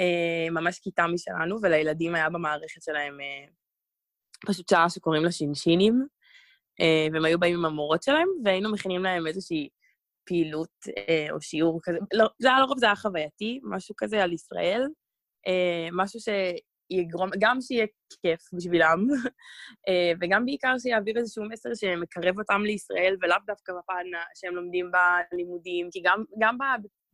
אה, 0.00 0.50
ממש 0.50 0.78
כיתה 0.78 1.06
משלנו, 1.06 1.56
ולילדים 1.62 2.14
היה 2.14 2.30
במערכת 2.30 2.82
שלהם 2.82 3.20
אה, 3.20 3.46
פשוט 4.46 4.68
שעה 4.68 4.90
שקוראים 4.90 5.24
לה 5.24 5.32
שינשינים, 5.32 6.06
אה, 6.80 7.06
והם 7.12 7.24
היו 7.24 7.38
באים 7.38 7.58
עם 7.58 7.64
המורות 7.64 8.02
שלהם, 8.02 8.28
והיינו 8.44 8.72
מכינים 8.72 9.02
להם 9.02 9.26
איזושהי 9.26 9.68
פעילות 10.24 10.70
אה, 10.96 11.26
או 11.30 11.40
שיעור 11.40 11.80
כזה. 11.82 11.98
לא, 12.12 12.28
זה 12.38 12.48
היה 12.48 12.60
לרוב, 12.60 12.78
זה 12.78 12.86
היה 12.86 12.96
חווייתי, 12.96 13.60
משהו 13.62 13.94
כזה 13.98 14.22
על 14.22 14.32
ישראל, 14.32 14.82
משהו 15.92 16.20
שיגרום, 16.92 17.30
גם 17.40 17.60
שיהיה 17.60 17.86
כיף 18.22 18.40
בשבילם, 18.52 19.06
וגם 20.20 20.44
בעיקר 20.44 20.74
שיעביר 20.78 21.18
איזשהו 21.18 21.44
מסר 21.48 21.68
שמקרב 21.74 22.38
אותם 22.38 22.62
לישראל, 22.62 23.16
ולאו 23.22 23.36
דווקא 23.46 23.72
בפן 23.72 24.06
שהם 24.34 24.54
לומדים 24.54 24.90
בלימודים, 25.32 25.88
כי 25.92 26.00
גם, 26.04 26.24
גם 26.38 26.58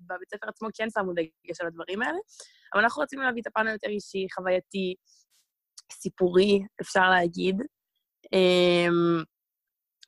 בבית 0.01 0.29
ספר 0.31 0.49
עצמו 0.49 0.69
כן 0.75 0.91
שמו 0.91 1.13
דגש 1.13 1.61
על 1.61 1.67
הדברים 1.67 2.03
האלה, 2.03 2.19
אבל 2.75 2.83
אנחנו 2.83 3.03
רצינו 3.03 3.23
להביא 3.23 3.43
את 3.43 3.47
הפן 3.47 3.67
היותר 3.67 3.89
אישי, 3.89 4.27
חווייתי, 4.35 4.95
סיפורי, 5.93 6.61
אפשר 6.81 7.11
להגיד. 7.11 7.57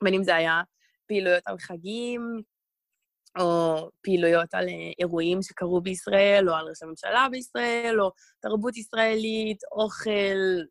בין 0.03 0.13
אם 0.13 0.23
זה 0.23 0.35
היה 0.35 0.61
פעילויות 1.07 1.43
על 1.45 1.57
חגים, 1.57 2.41
או 3.39 3.89
פעילויות 4.03 4.53
על 4.53 4.69
אה, 4.69 4.91
אירועים 4.99 5.41
שקרו 5.41 5.81
בישראל, 5.81 6.49
או 6.49 6.55
על 6.55 6.67
ראש 6.69 6.83
הממשלה 6.83 7.27
בישראל, 7.31 8.01
או 8.01 8.11
תרבות 8.41 8.77
ישראלית, 8.77 9.57
אוכל, 9.71 10.61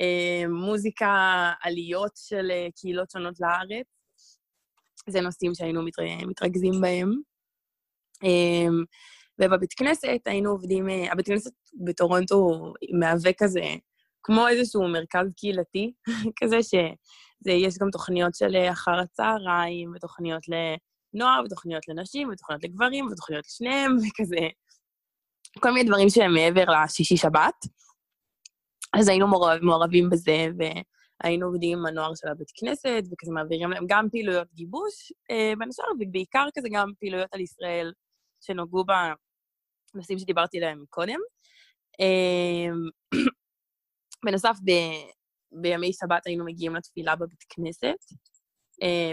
אה, 0.00 0.48
מוזיקה, 0.48 1.50
עליות 1.62 2.12
של 2.16 2.50
אה, 2.50 2.68
קהילות 2.80 3.10
שונות 3.10 3.40
לארץ. 3.40 3.86
זה 5.08 5.20
נושאים 5.20 5.54
שהיינו 5.54 5.82
מתרכזים 6.26 6.80
בהם. 6.80 7.12
ובבית 9.40 9.72
כנסת 9.72 10.20
היינו 10.26 10.50
עובדים, 10.50 10.86
הבית 11.12 11.26
כנסת 11.26 11.50
בטורונטו 11.84 12.72
מהווה 13.00 13.32
כזה, 13.38 13.64
כמו 14.22 14.48
איזשהו 14.48 14.88
מרכז 14.88 15.26
קהילתי, 15.36 15.92
כזה 16.42 16.62
ש... 16.62 16.74
זה, 17.44 17.50
יש 17.52 17.78
גם 17.78 17.90
תוכניות 17.90 18.34
של 18.34 18.56
אה, 18.56 18.70
אחר 18.72 19.00
הצהריים, 19.00 19.92
ותוכניות 19.94 20.42
לנוער, 21.14 21.42
ותוכניות 21.44 21.88
לנשים, 21.88 22.28
ותוכניות 22.28 22.64
לגברים, 22.64 23.06
ותוכניות 23.06 23.44
לשניהם, 23.46 23.96
וכזה, 24.02 24.48
כל 25.60 25.70
מיני 25.70 25.88
דברים 25.88 26.08
שהם 26.08 26.34
מעבר 26.34 26.64
לשישי-שבת. 26.64 27.54
אז 28.92 29.08
היינו 29.08 29.28
מעורב, 29.28 29.58
מעורבים 29.62 30.10
בזה, 30.10 30.46
והיינו 30.58 31.46
עובדים 31.46 31.78
עם 31.78 31.86
הנוער 31.86 32.14
של 32.14 32.28
הבית 32.28 32.50
כנסת, 32.54 33.02
וכזה 33.12 33.32
מעבירים 33.32 33.70
להם 33.70 33.84
גם 33.88 34.10
פעילויות 34.10 34.48
גיבוש, 34.54 35.12
אה, 35.30 35.52
בין 35.58 35.68
השאר, 35.68 35.84
ובעיקר 36.00 36.46
כזה 36.58 36.68
גם 36.72 36.92
פעילויות 37.00 37.34
על 37.34 37.40
ישראל, 37.40 37.92
שנוגעו 38.40 38.84
בנושאים 39.94 40.18
שדיברתי 40.18 40.58
עליהם 40.58 40.84
קודם. 40.88 41.18
אה, 42.00 42.72
בנוסף, 44.24 44.56
בימי 45.52 45.92
שבת 45.92 46.26
היינו 46.26 46.44
מגיעים 46.44 46.76
לתפילה 46.76 47.16
בבית 47.16 47.44
כנסת, 47.48 47.98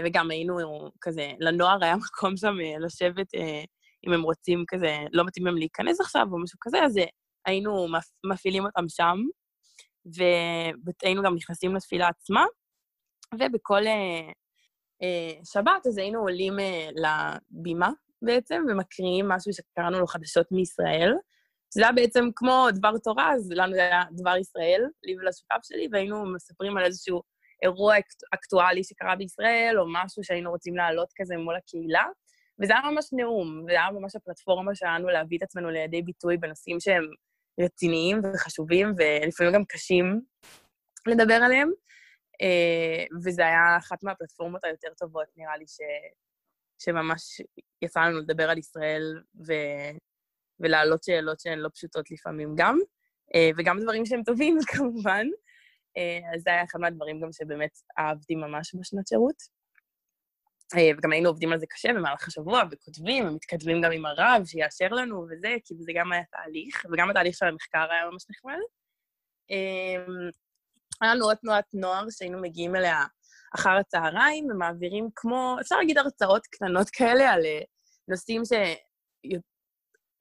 וגם 0.04 0.30
היינו 0.30 0.56
כזה, 1.00 1.32
לנוער 1.40 1.84
היה 1.84 1.96
מקום 2.04 2.36
שם 2.36 2.54
אה, 2.60 2.78
לשבת, 2.78 3.34
אה, 3.34 3.62
אם 4.06 4.12
הם 4.12 4.22
רוצים 4.22 4.64
כזה, 4.68 4.96
לא 5.12 5.24
מתאים 5.24 5.46
להם 5.46 5.56
להיכנס 5.56 6.00
עכשיו 6.00 6.26
או 6.32 6.42
משהו 6.42 6.58
כזה, 6.60 6.78
אז 6.84 6.98
היינו 7.46 7.86
מפעילים 8.32 8.64
אותם 8.64 8.84
שם, 8.88 9.16
והיינו 11.02 11.22
גם 11.22 11.34
נכנסים 11.34 11.74
לתפילה 11.74 12.08
עצמה, 12.08 12.44
ובכל 13.34 13.82
שבת 15.52 15.86
אז 15.86 15.98
היינו 15.98 16.20
עולים 16.20 16.56
לבימה 16.94 17.90
בעצם, 18.22 18.62
ומקריאים 18.70 19.28
משהו 19.28 19.52
שקראנו 19.52 20.00
לו 20.00 20.06
חדשות 20.06 20.46
מישראל, 20.50 21.12
שזה 21.74 21.82
היה 21.82 21.92
בעצם 21.92 22.24
כמו 22.36 22.66
דבר 22.74 22.98
תורה, 23.04 23.32
אז 23.34 23.50
לנו 23.50 23.72
זה 23.72 23.80
היה 23.80 24.02
דבר 24.12 24.36
ישראל, 24.36 24.82
לי 25.02 25.16
ולשותף 25.18 25.58
שלי, 25.62 25.88
והיינו 25.92 26.32
מספרים 26.34 26.76
על 26.76 26.84
איזשהו 26.84 27.22
אירוע 27.62 27.94
אקטואלי 28.34 28.84
שקרה 28.84 29.16
בישראל, 29.16 29.76
או 29.78 29.84
משהו 29.92 30.24
שהיינו 30.24 30.50
רוצים 30.50 30.76
להעלות 30.76 31.08
כזה 31.16 31.36
מול 31.36 31.56
הקהילה. 31.56 32.04
וזה 32.62 32.72
היה 32.72 32.90
ממש 32.90 33.04
נאום, 33.12 33.62
וזה 33.64 33.72
היה 33.72 33.90
ממש 33.90 34.16
הפלטפורמה 34.16 34.74
שלנו 34.74 35.08
להביא 35.08 35.38
את 35.38 35.42
עצמנו 35.42 35.70
לידי 35.70 36.02
ביטוי 36.02 36.36
בנושאים 36.36 36.80
שהם 36.80 37.04
רציניים 37.60 38.20
וחשובים, 38.24 38.94
ולפעמים 38.98 39.52
גם 39.52 39.64
קשים 39.64 40.20
לדבר 41.06 41.34
עליהם. 41.34 41.70
אה, 42.42 43.04
וזה 43.24 43.46
היה 43.46 43.76
אחת 43.78 44.02
מהפלטפורמות 44.02 44.64
היותר 44.64 44.88
טובות, 44.98 45.26
נראה 45.36 45.56
לי, 45.56 45.64
ש... 45.66 45.78
שממש 46.82 47.40
יצא 47.82 48.00
לנו 48.00 48.18
לדבר 48.18 48.50
על 48.50 48.58
ישראל, 48.58 49.22
ו... 49.46 49.52
ולהעלות 50.60 51.04
שאלות 51.04 51.40
שהן 51.40 51.58
לא 51.58 51.68
פשוטות 51.74 52.10
לפעמים 52.10 52.54
גם, 52.56 52.78
אה, 53.34 53.50
וגם 53.58 53.80
דברים 53.80 54.06
שהם 54.06 54.22
טובים, 54.22 54.58
כמובן. 54.76 55.26
אה, 55.96 56.34
אז 56.34 56.42
זה 56.42 56.50
היה 56.50 56.64
אחד 56.64 56.80
מהדברים 56.80 57.20
גם 57.20 57.32
שבאמת 57.32 57.78
אהבתי 57.98 58.34
ממש 58.34 58.74
בשנת 58.74 59.08
שירות. 59.08 59.60
אה, 60.76 60.90
וגם 60.98 61.12
היינו 61.12 61.28
עובדים 61.28 61.52
על 61.52 61.58
זה 61.58 61.66
קשה 61.66 61.88
במהלך 61.88 62.28
השבוע, 62.28 62.62
וכותבים, 62.70 63.28
ומתכתבים 63.28 63.82
גם 63.82 63.92
עם 63.92 64.06
הרב, 64.06 64.42
שיאשר 64.44 64.88
לנו 64.88 65.26
וזה, 65.30 65.56
כי 65.64 65.74
זה 65.78 65.92
גם 65.94 66.12
היה 66.12 66.22
תהליך, 66.30 66.86
וגם 66.92 67.10
התהליך 67.10 67.36
של 67.36 67.46
המחקר 67.46 67.86
היה 67.90 68.10
ממש 68.10 68.24
נחמד. 68.30 68.60
היה 71.00 71.14
לנו 71.14 71.24
עוד 71.24 71.36
תנועת 71.36 71.64
נוער 71.74 72.10
שהיינו 72.10 72.40
מגיעים 72.40 72.76
אליה 72.76 73.04
אחר 73.54 73.70
הצהריים, 73.70 74.46
ומעבירים 74.50 75.08
כמו, 75.14 75.56
אפשר 75.60 75.76
להגיד 75.76 75.98
הרצאות 75.98 76.46
קטנות 76.46 76.90
כאלה 76.90 77.30
על 77.30 77.42
נושאים 78.08 78.42
ש... 78.44 78.52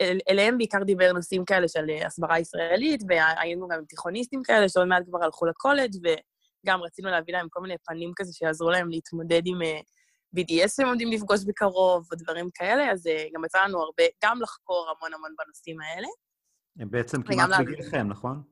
אל, 0.01 0.19
אליהם 0.29 0.57
בעיקר 0.57 0.83
דיבר 0.83 1.13
נושאים 1.13 1.45
כאלה 1.45 1.67
של 1.67 1.89
אה, 1.89 2.07
הסברה 2.07 2.39
ישראלית, 2.39 3.01
והיינו 3.07 3.67
גם 3.67 3.85
תיכוניסטים 3.85 4.43
כאלה 4.43 4.69
שעוד 4.69 4.87
מעט 4.87 5.03
כבר 5.09 5.23
הלכו 5.23 5.45
לקולג' 5.45 5.95
וגם 6.03 6.81
רצינו 6.81 7.09
להביא 7.09 7.33
להם 7.33 7.47
כל 7.49 7.61
מיני 7.61 7.75
פנים 7.85 8.11
כזה 8.15 8.33
שיעזרו 8.33 8.69
להם 8.69 8.89
להתמודד 8.89 9.41
עם 9.45 9.61
אה, 9.61 9.79
BDS 10.37 10.75
שהם 10.75 10.87
עומדים 10.87 11.11
לפגוש 11.11 11.43
בקרוב, 11.43 12.07
או 12.11 12.17
דברים 12.17 12.49
כאלה, 12.53 12.91
אז 12.91 13.07
uh, 13.07 13.33
גם 13.33 13.45
יצא 13.45 13.65
לנו 13.65 13.81
הרבה, 13.81 14.03
גם 14.23 14.41
לחקור 14.41 14.93
המון 14.97 15.13
המון 15.13 15.35
בנושאים 15.37 15.81
האלה. 15.81 16.07
הם 16.79 16.91
בעצם 16.91 17.23
כמעט 17.23 17.49
בגילכם, 17.59 18.07
נכון? 18.07 18.43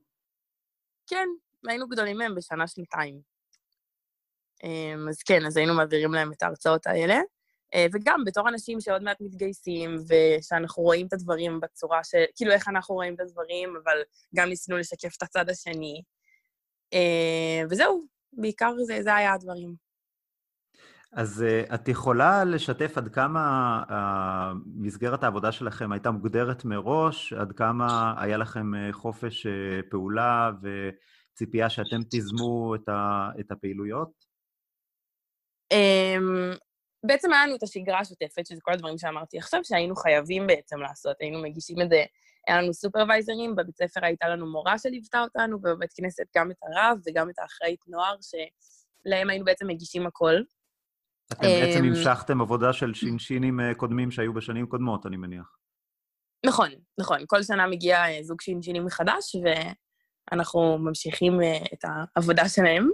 כן, 1.08 1.28
היינו 1.68 1.88
גדולים 1.88 2.18
מהם 2.18 2.36
בשנה-שנתיים. 2.36 3.22
Um, 4.64 5.10
אז 5.10 5.24
כן, 5.24 5.46
אז 5.46 5.58
היינו 5.58 5.74
מעבירים 5.74 6.14
להם 6.14 6.32
את 6.32 6.44
ההרצאות 6.44 6.88
האלה. 6.88 7.20
אה, 7.74 7.86
וגם 7.94 8.24
בתור 8.26 8.50
אנשים 8.50 8.82
שעוד 8.82 9.04
מעט 9.04 9.18
מתגייסים, 9.22 9.96
ושאנחנו 9.96 10.84
רואים 10.84 11.08
את 11.08 11.14
הדברים 11.14 11.60
בצורה 11.60 12.04
של, 12.04 12.24
כאילו 12.36 12.52
איך 12.52 12.68
אנחנו 12.68 12.96
רואים 12.96 13.16
את 13.16 13.20
הדברים, 13.20 13.74
אבל 13.84 13.98
גם 14.36 14.50
ניסינו 14.50 14.78
לשקף 14.78 15.16
את 15.18 15.24
הצד 15.24 15.50
השני. 15.50 16.02
אה, 16.94 17.62
וזהו, 17.70 18.02
בעיקר 18.34 18.74
זה, 18.86 19.04
זה 19.04 19.16
היה 19.16 19.34
הדברים. 19.34 19.88
אז 21.12 21.46
uh, 21.48 21.76
את 21.76 21.88
יכולה 21.88 22.44
לשתף 22.44 22.98
עד 22.98 23.08
כמה 23.08 23.84
מסגרת 24.66 25.24
העבודה 25.24 25.52
שלכם 25.52 25.92
הייתה 25.92 26.12
מוגדרת 26.12 26.66
מראש, 26.66 27.34
עד 27.34 27.52
כמה 27.52 28.14
היה 28.18 28.38
לכם 28.38 28.92
חופש 28.92 29.48
פעולה 29.90 30.52
וציפייה 30.62 31.70
שאתם 31.70 32.04
תיזמו 32.04 32.76
את, 33.40 33.52
הפעילויות? 33.52 34.10
Um, 35.74 36.58
בעצם 37.08 37.34
היה 37.34 37.46
לנו 37.46 37.56
את 37.56 37.64
השגרה 37.64 38.00
השוטפת, 38.00 38.46
שזה 38.46 38.62
כל 38.62 38.72
הדברים 38.74 38.98
שאמרתי 38.98 39.38
עכשיו, 39.38 39.60
שהיינו 39.64 39.96
חייבים 39.96 40.48
בעצם 40.48 40.80
לעשות, 40.80 41.16
היינו 41.20 41.42
מגישים 41.42 41.82
את 41.82 41.90
זה, 41.90 42.04
היה 42.48 42.62
לנו 42.62 42.74
סופרוויזרים, 42.74 43.56
בבית 43.56 43.78
ספר 43.78 44.06
הייתה 44.06 44.28
לנו 44.28 44.52
מורה 44.52 44.78
שליוותה 44.78 45.22
אותנו, 45.22 45.58
ובבית 45.58 45.94
כנסת 45.96 46.24
גם 46.38 46.52
את 46.52 46.56
הרב 46.62 46.98
וגם 47.06 47.30
את 47.30 47.40
האחראית 47.40 47.80
נוער, 47.88 48.16
שלהם 48.22 49.30
היינו 49.30 49.46
בעצם 49.46 49.68
מגישים 49.68 50.08
הכל. 50.08 50.36
אתם 51.32 51.42
בעצם 51.42 51.84
המשכתם 51.84 52.42
עבודה 52.42 52.74
של 52.74 52.94
שינשינים 52.94 53.60
קודמים 53.78 54.12
שהיו 54.12 54.34
בשנים 54.34 54.68
קודמות, 54.68 55.06
אני 55.06 55.18
מניח. 55.18 55.58
נכון, 56.46 56.70
נכון. 57.00 57.20
כל 57.28 57.44
שנה 57.44 57.68
מגיע 57.68 58.04
זוג 58.22 58.42
שינשינים 58.42 58.86
מחדש, 58.86 59.36
ואנחנו 60.32 60.78
ממשיכים 60.78 61.40
את 61.74 61.86
העבודה 62.16 62.50
שלהם. 62.50 62.90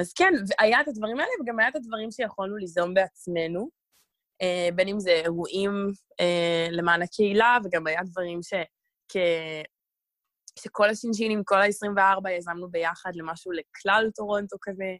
אז 0.00 0.12
כן, 0.12 0.32
היה 0.60 0.80
את 0.80 0.88
הדברים 0.88 1.18
האלה, 1.18 1.30
וגם 1.42 1.58
היה 1.58 1.68
את 1.68 1.76
הדברים 1.76 2.10
שיכולנו 2.10 2.56
ליזום 2.56 2.94
בעצמנו, 2.94 3.68
בין 4.74 4.88
אם 4.88 5.00
זה 5.00 5.10
אירועים 5.10 5.72
למען 6.70 7.02
הקהילה, 7.02 7.58
וגם 7.64 7.86
היה 7.86 8.00
דברים 8.04 8.40
ש... 8.42 8.54
שכל 10.58 10.88
השינשינים, 10.88 11.42
כל 11.44 11.62
ה-24, 11.62 12.30
יזמנו 12.30 12.70
ביחד 12.70 13.10
למשהו 13.14 13.52
לכלל 13.52 14.10
טורונטו 14.14 14.56
כזה. 14.62 14.96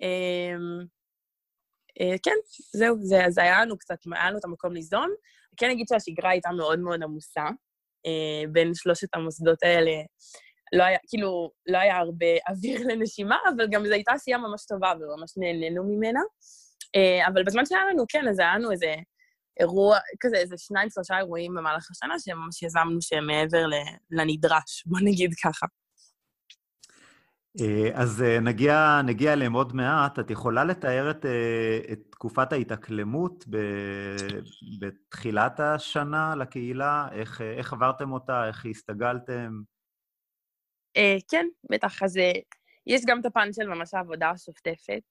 אמ, 0.00 0.86
אה, 2.00 2.16
כן, 2.22 2.36
זהו, 2.72 2.96
זה, 3.00 3.18
זה 3.28 3.42
היה 3.42 3.64
לנו 3.64 3.78
קצת, 3.78 3.98
היה 4.12 4.30
לנו 4.30 4.38
את 4.38 4.44
המקום 4.44 4.72
ליזום. 4.72 5.08
כן 5.56 5.70
אגיד 5.70 5.86
שהשגרה 5.88 6.30
הייתה 6.30 6.50
מאוד 6.50 6.78
מאוד 6.78 7.02
עמוסה. 7.02 7.44
אה, 8.06 8.50
בין 8.52 8.74
שלושת 8.74 9.08
המוסדות 9.14 9.62
האלה, 9.62 9.90
לא 10.72 10.84
היה, 10.84 10.98
כאילו, 11.08 11.50
לא 11.66 11.78
היה 11.78 11.96
הרבה 11.96 12.26
אוויר 12.48 12.80
לנשימה, 12.88 13.36
אבל 13.56 13.66
גם 13.70 13.86
זו 13.86 13.92
הייתה 13.92 14.12
עשייה 14.12 14.38
ממש 14.38 14.66
טובה 14.66 14.92
וממש 15.00 15.30
נהנינו 15.36 15.84
ממנה. 15.84 16.20
אה, 16.96 17.26
אבל 17.28 17.44
בזמן 17.44 17.66
שהיה 17.66 17.82
לנו, 17.92 18.04
כן, 18.08 18.28
אז 18.28 18.38
היה 18.38 18.58
לנו 18.58 18.70
איזה 18.70 18.94
אירוע, 19.60 19.98
כזה 20.20 20.36
איזה 20.36 20.54
שניים, 20.58 20.90
שלושה 20.90 21.18
אירועים 21.18 21.54
במהלך 21.54 21.90
השנה 21.90 22.14
שממש 22.18 22.62
יזמנו 22.62 23.02
שהם 23.02 23.26
מעבר 23.26 23.64
לנדרש, 24.10 24.84
בוא 24.86 24.98
נגיד 25.02 25.34
ככה. 25.44 25.66
אה, 27.60 27.90
אז 27.94 28.22
אה, 28.22 28.40
נגיע, 28.40 29.00
נגיע 29.04 29.32
אליהם 29.32 29.52
עוד 29.52 29.76
מעט. 29.76 30.18
את 30.18 30.30
יכולה 30.30 30.64
לתאר 30.64 31.10
את, 31.10 31.26
את 31.92 31.98
תקופת 32.10 32.52
ההתאקלמות 32.52 33.44
ב, 33.50 33.56
בתחילת 34.80 35.60
השנה 35.60 36.34
לקהילה? 36.34 37.08
איך, 37.12 37.40
איך 37.40 37.72
עברתם 37.72 38.12
אותה? 38.12 38.46
איך 38.46 38.66
הסתגלתם? 38.66 39.60
כן, 41.30 41.46
בטח. 41.70 42.02
אז 42.02 42.18
יש 42.86 43.00
גם 43.06 43.20
את 43.20 43.26
הפן 43.26 43.52
של 43.52 43.68
ממש 43.68 43.94
העבודה 43.94 44.30
השוטפת, 44.30 45.02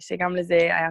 שגם 0.00 0.36
לזה 0.36 0.54
היה 0.54 0.88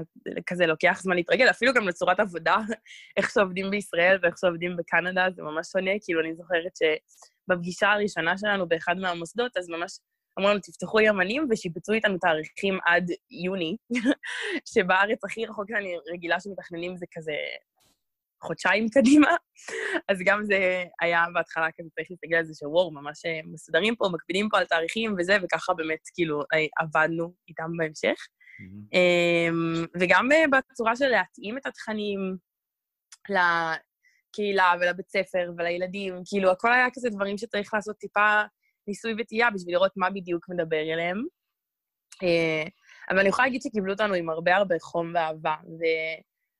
כזה 0.47 0.65
לוקח 0.65 0.99
זמן 1.01 1.15
להתרגל, 1.15 1.49
אפילו 1.49 1.73
גם 1.73 1.87
לצורת 1.87 2.19
עבודה, 2.19 2.55
איך 3.17 3.29
שעובדים 3.29 3.69
בישראל 3.69 4.19
ואיך 4.21 4.37
שעובדים 4.37 4.77
בקנדה, 4.77 5.27
זה 5.35 5.43
ממש 5.43 5.67
שונה. 5.67 5.91
כאילו, 6.01 6.21
אני 6.21 6.35
זוכרת 6.35 6.71
שבפגישה 6.75 7.91
הראשונה 7.91 8.37
שלנו 8.37 8.67
באחד 8.67 8.97
מהמוסדות, 8.97 9.57
אז 9.57 9.69
ממש 9.69 9.99
אמרו 10.39 10.49
לנו, 10.49 10.59
תפתחו 10.59 10.99
ימנים 10.99 11.47
ושיבצו 11.49 11.93
איתנו 11.93 12.17
תאריכים 12.17 12.77
עד 12.85 13.11
יוני, 13.45 13.75
שבארץ 14.73 15.23
הכי 15.23 15.45
רחוק 15.45 15.65
שאני 15.69 15.95
רגילה 16.13 16.39
שמתכננים 16.39 16.97
זה 16.97 17.05
כזה 17.11 17.33
חודשיים 18.43 18.89
קדימה, 18.89 19.35
אז 20.09 20.17
גם 20.25 20.43
זה 20.43 20.83
היה 21.01 21.25
בהתחלה 21.33 21.67
כזה 21.79 21.89
צריך 21.95 22.07
להסתכל 22.11 22.35
על 22.35 22.45
זה 22.45 22.53
שוואו, 22.59 22.91
ממש 22.91 23.25
אה, 23.25 23.39
מסודרים 23.45 23.95
פה, 23.95 24.09
מקפידים 24.13 24.49
פה 24.49 24.57
על 24.57 24.65
תאריכים 24.65 25.15
וזה, 25.19 25.37
וככה 25.43 25.73
באמת 25.73 25.99
כאילו 26.13 26.41
אה, 26.41 26.65
עבדנו 26.83 27.33
איתם 27.49 27.71
בהמשך. 27.77 28.27
Mm-hmm. 28.61 29.87
וגם 29.99 30.31
אה, 30.31 30.59
בצורה 30.71 30.95
של 30.95 31.07
להתאים 31.07 31.57
את 31.57 31.65
התכנים 31.65 32.37
לקהילה 33.29 34.73
ולבית 34.81 35.09
ספר 35.09 35.51
ולילדים, 35.57 36.21
כאילו, 36.25 36.51
הכל 36.51 36.73
היה 36.73 36.87
כזה 36.93 37.09
דברים 37.09 37.37
שצריך 37.37 37.73
לעשות 37.73 37.97
טיפה 37.97 38.41
ניסוי 38.87 39.13
וטעייה 39.19 39.51
בשביל 39.51 39.75
לראות 39.75 39.91
מה 39.95 40.09
בדיוק 40.09 40.49
מדבר 40.49 40.81
אליהם. 40.93 41.23
אבל 43.09 43.19
אני 43.19 43.29
יכולה 43.29 43.47
להגיד 43.47 43.61
שקיבלו 43.61 43.93
אותנו 43.93 44.13
עם 44.13 44.29
הרבה 44.29 44.55
הרבה 44.55 44.75
חום 44.81 45.11
ואהבה, 45.15 45.55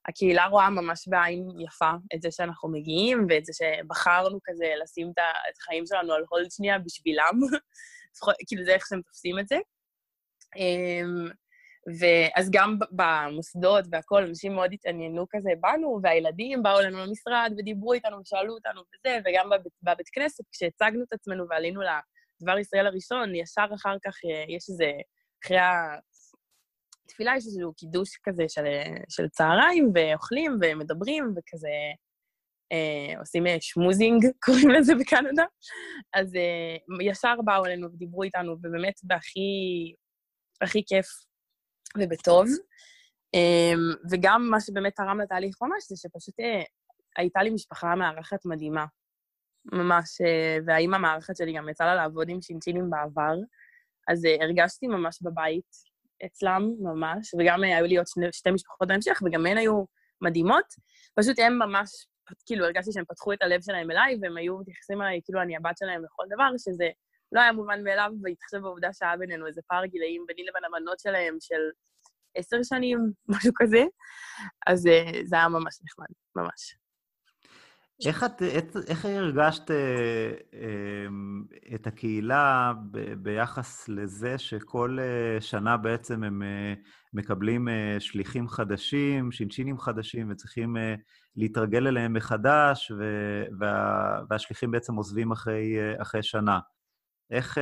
והקהילה 0.08 0.46
רואה 0.46 0.70
ממש 0.70 1.08
בעין 1.08 1.48
יפה 1.60 1.92
את 2.16 2.22
זה 2.22 2.32
שאנחנו 2.32 2.70
מגיעים, 2.70 3.28
ואת 3.30 3.46
זה 3.46 3.54
שבחרנו 3.54 4.40
כזה 4.44 4.66
לשים 4.84 5.12
את 5.18 5.58
החיים 5.62 5.86
שלנו 5.86 6.14
על 6.14 6.24
הולד 6.30 6.52
שנייה 6.52 6.80
בשבילם, 6.80 7.40
כאילו 8.48 8.64
זה 8.66 8.74
איך 8.74 8.86
שהם 8.90 9.02
תופסים 9.02 9.40
את 9.40 9.48
זה. 9.48 9.58
אמ, 10.56 11.30
ואז 12.00 12.50
גם 12.52 12.78
במוסדות 12.92 13.86
והכול, 13.92 14.24
אנשים 14.24 14.56
מאוד 14.56 14.74
התעניינו 14.74 15.26
כזה 15.30 15.50
בנו, 15.62 16.00
והילדים 16.04 16.64
באו 16.64 16.80
אלינו 16.80 17.06
למשרד 17.06 17.54
ודיברו 17.58 17.94
איתנו 17.94 18.20
ושאלו 18.20 18.54
אותנו 18.54 18.82
וזה, 18.82 19.20
וגם 19.26 19.50
בבית, 19.50 19.74
בבית 19.84 20.10
כנסת, 20.10 20.44
כשהצגנו 20.52 21.04
את 21.04 21.14
עצמנו 21.14 21.46
ועלינו 21.50 21.82
דבר 22.42 22.58
ישראל 22.58 22.88
הראשון, 22.88 23.36
ישר 23.36 23.66
אחר 23.76 23.96
כך 24.04 24.16
אה, 24.26 24.46
יש 24.48 24.70
איזה, 24.70 24.92
אחרי 25.46 25.58
התפילה 27.06 27.34
יש 27.38 27.46
איזשהו 27.46 27.74
קידוש 27.74 28.18
כזה 28.24 28.44
של, 28.48 28.66
של 29.10 29.28
צהריים, 29.30 29.92
ואוכלים 29.96 30.58
ומדברים, 30.62 31.34
וכזה 31.36 31.68
אה, 32.72 33.20
עושים 33.20 33.48
אה, 33.48 33.58
שמוזינג, 33.62 34.26
קוראים 34.46 34.70
לזה 34.70 34.96
בקנדה. 34.96 35.46
אז 36.14 36.36
אה, 36.36 37.06
ישר 37.06 37.36
באו 37.46 37.66
אלינו 37.66 37.88
ודיברו 37.94 38.24
איתנו, 38.24 38.52
ובאמת 38.52 38.94
בהכי 39.04 39.40
הכי 40.62 40.84
כיף 40.88 41.06
ובטוב. 41.98 42.48
אה, 43.36 43.74
וגם 44.12 44.48
מה 44.52 44.62
שבאמת 44.62 44.96
תרם 44.96 45.22
לתהליך 45.22 45.56
ממש, 45.62 45.84
זה 45.90 45.96
שפשוט 45.98 46.40
אה, 46.40 46.64
הייתה 47.18 47.44
לי 47.44 47.50
משפחה 47.50 47.96
מארחת 47.96 48.46
מדהימה. 48.46 48.86
ממש, 49.74 50.22
אה, 50.22 50.58
והאם 50.68 50.94
המערכת 50.94 51.38
שלי 51.38 51.54
גם 51.54 51.70
יצא 51.70 51.86
לה 51.86 51.96
לעבוד 51.96 52.30
עם 52.30 52.42
שינשינים 52.42 52.90
בעבר, 52.90 53.36
אז 54.08 54.26
אה, 54.26 54.36
הרגשתי 54.46 54.88
ממש 54.88 55.20
בבית 55.22 55.95
אצלם, 56.26 56.72
ממש, 56.80 57.34
וגם 57.40 57.64
אה, 57.64 57.78
היו 57.78 57.86
לי 57.86 57.98
עוד 57.98 58.08
שני, 58.08 58.26
שתי 58.32 58.52
משפחות 58.52 58.88
בהמשך, 58.88 59.22
וגם 59.26 59.46
הן 59.46 59.58
היו 59.58 59.84
מדהימות. 60.22 60.74
פשוט 61.16 61.40
הם 61.40 61.60
ממש, 61.60 61.90
כאילו, 62.46 62.66
הרגשתי 62.66 62.92
שהם 62.92 63.06
פתחו 63.06 63.34
את 63.34 63.42
הלב 63.42 63.62
שלהם 63.62 63.92
אליי, 63.92 64.18
והם 64.22 64.38
היו 64.38 64.58
מתייחסים 64.60 65.02
אליי 65.02 65.20
כאילו 65.26 65.42
אני 65.42 65.58
הבת 65.58 65.78
שלהם 65.78 66.04
לכל 66.04 66.24
דבר, 66.30 66.50
שזה 66.58 66.90
לא 67.32 67.42
היה 67.42 67.52
מובן 67.52 67.84
מאליו, 67.84 68.12
והתחשב 68.24 68.58
בעובדה 68.58 68.90
שהיה 68.94 69.18
בינינו 69.18 69.48
איזה 69.48 69.62
פער 69.68 69.86
גילאים 69.86 70.26
ביני 70.28 70.44
לבין 70.44 70.64
הבנות 70.66 71.00
שלהם 71.00 71.38
של 71.40 71.62
עשר 72.36 72.58
שנים, 72.64 73.00
משהו 73.36 73.52
כזה. 73.56 73.84
אז 74.68 74.82
זה 75.24 75.36
היה 75.36 75.48
ממש 75.48 75.80
נחמד, 75.84 76.08
ממש. 76.36 76.76
איך, 78.06 78.24
את, 78.24 78.42
איך 78.88 79.06
הרגשת 79.06 79.72
אה, 79.72 80.32
אמ, 80.54 81.44
את 81.76 81.88
הקהילה 81.88 82.74
ב, 82.92 83.14
ביחס 83.14 83.90
לזה 83.90 84.38
שכל 84.38 84.98
אה, 85.02 85.42
שנה 85.42 85.78
בעצם 85.78 86.24
הם 86.24 86.44
אה, 86.44 86.74
מקבלים 87.14 87.68
שליחים 88.00 88.48
חדשים, 88.48 89.32
שינשינים 89.32 89.80
חדשים, 89.80 90.32
וצריכים 90.32 90.78
להתרגל 91.36 91.88
אליהם 91.88 92.14
מחדש, 92.14 92.92
ו, 92.92 93.04
וה, 93.60 94.22
והשליחים 94.30 94.72
בעצם 94.72 94.96
עוזבים 94.96 95.32
אחרי, 95.32 95.78
אחרי 96.02 96.24
שנה? 96.24 96.60
איך, 97.32 97.58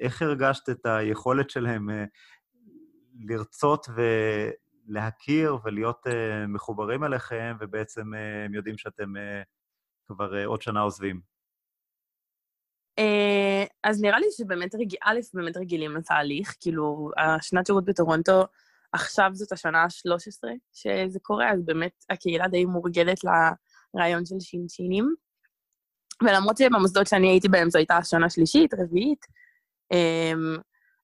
איך 0.00 0.22
הרגשת 0.22 0.68
את 0.70 0.86
היכולת 0.86 1.50
שלהם 1.50 1.88
לרצות 3.20 3.86
ולהכיר 4.88 5.58
ולהיות 5.64 6.06
מחוברים 6.48 7.04
אליכם, 7.04 7.56
ובעצם 7.60 8.14
הם 8.44 8.54
יודעים 8.54 8.78
שאתם... 8.78 9.12
כבר 10.06 10.38
אה, 10.38 10.46
עוד 10.46 10.62
שנה 10.62 10.80
עוזבים? 10.80 11.20
אה, 12.98 13.64
אז 13.84 14.02
נראה 14.02 14.18
לי 14.18 14.26
שבאמת, 14.30 14.74
רג... 14.74 14.94
א', 15.02 15.20
באמת 15.34 15.56
רגילים 15.56 15.96
לתהליך, 15.96 16.56
כאילו, 16.60 17.10
השנת 17.16 17.66
שירות 17.66 17.84
בטורונטו, 17.84 18.44
עכשיו 18.92 19.30
זאת 19.32 19.52
השנה 19.52 19.82
ה-13 19.82 20.48
שזה 20.72 21.18
קורה, 21.22 21.52
אז 21.52 21.64
באמת 21.64 22.04
הקהילה 22.10 22.48
די 22.48 22.64
מורגלת 22.64 23.18
לרעיון 23.24 24.24
של 24.24 24.40
שינשינים. 24.40 25.14
ולמרות 26.22 26.56
שבמוסדות 26.56 27.06
שאני 27.06 27.28
הייתי 27.28 27.48
בהם 27.48 27.70
זו 27.70 27.78
הייתה 27.78 27.96
השנה 27.96 28.30
שלישית, 28.30 28.74
רביעית, 28.74 29.26
אמ, 29.92 30.56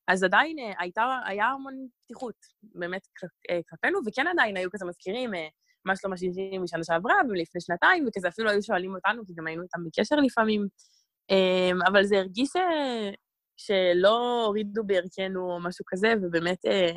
אז 0.09 0.25
עדיין 0.25 0.59
אה, 0.59 0.73
הייתה, 0.79 1.19
היה 1.27 1.47
המון 1.47 1.87
פתיחות 2.05 2.35
באמת 2.63 3.07
כלפינו, 3.69 3.99
וכן 4.07 4.27
עדיין 4.27 4.57
היו 4.57 4.71
כזה 4.71 4.85
מזכירים, 4.85 5.31
מה 5.85 5.97
שלום 5.97 6.13
השינשינים 6.13 6.63
משנה 6.63 6.85
שעברה 6.85 7.15
ולפני 7.29 7.61
שנתיים, 7.61 8.07
וכזה 8.09 8.29
אפילו 8.29 8.51
היו 8.51 8.63
שואלים 8.63 8.95
אותנו, 8.95 9.23
כי 9.27 9.33
גם 9.37 9.47
היינו 9.47 9.63
איתם 9.63 9.79
בקשר 9.85 10.17
לפעמים. 10.17 10.67
אמ, 11.31 11.79
אבל 11.87 12.05
זה 12.05 12.19
הרגיש 12.19 12.49
ש... 12.49 12.57
שלא 13.57 14.45
הורידו 14.47 14.85
בערכנו 14.85 15.53
או 15.53 15.61
משהו 15.61 15.85
כזה, 15.89 16.15
ובאמת, 16.23 16.65
אה, 16.67 16.93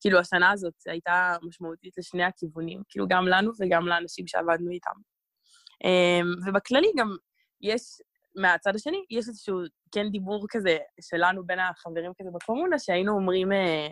כאילו, 0.00 0.18
השנה 0.18 0.50
הזאת 0.50 0.74
הייתה 0.86 1.36
משמעותית 1.42 1.98
לשני 1.98 2.24
הכיוונים, 2.24 2.82
כאילו, 2.88 3.06
גם 3.08 3.28
לנו 3.28 3.50
וגם 3.60 3.86
לאנשים 3.86 4.26
שעבדנו 4.26 4.70
איתם. 4.70 4.90
אמ, 5.84 6.34
ובכללי 6.46 6.92
גם 6.96 7.16
יש, 7.60 7.82
מהצד 8.36 8.74
השני, 8.74 9.04
יש 9.10 9.28
איזשהו, 9.28 9.58
כן, 9.92 10.10
דיבור 10.10 10.46
כזה 10.50 10.78
שלנו 11.00 11.46
בין 11.46 11.58
החברים 11.58 12.12
כזה 12.20 12.30
בקומונה, 12.34 12.78
שהיינו 12.78 13.12
אומרים 13.12 13.52
אה, 13.52 13.88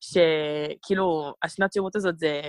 שכאילו, 0.00 1.34
השנת 1.42 1.72
שירות 1.72 1.96
הזאת 1.96 2.18
זה 2.18 2.40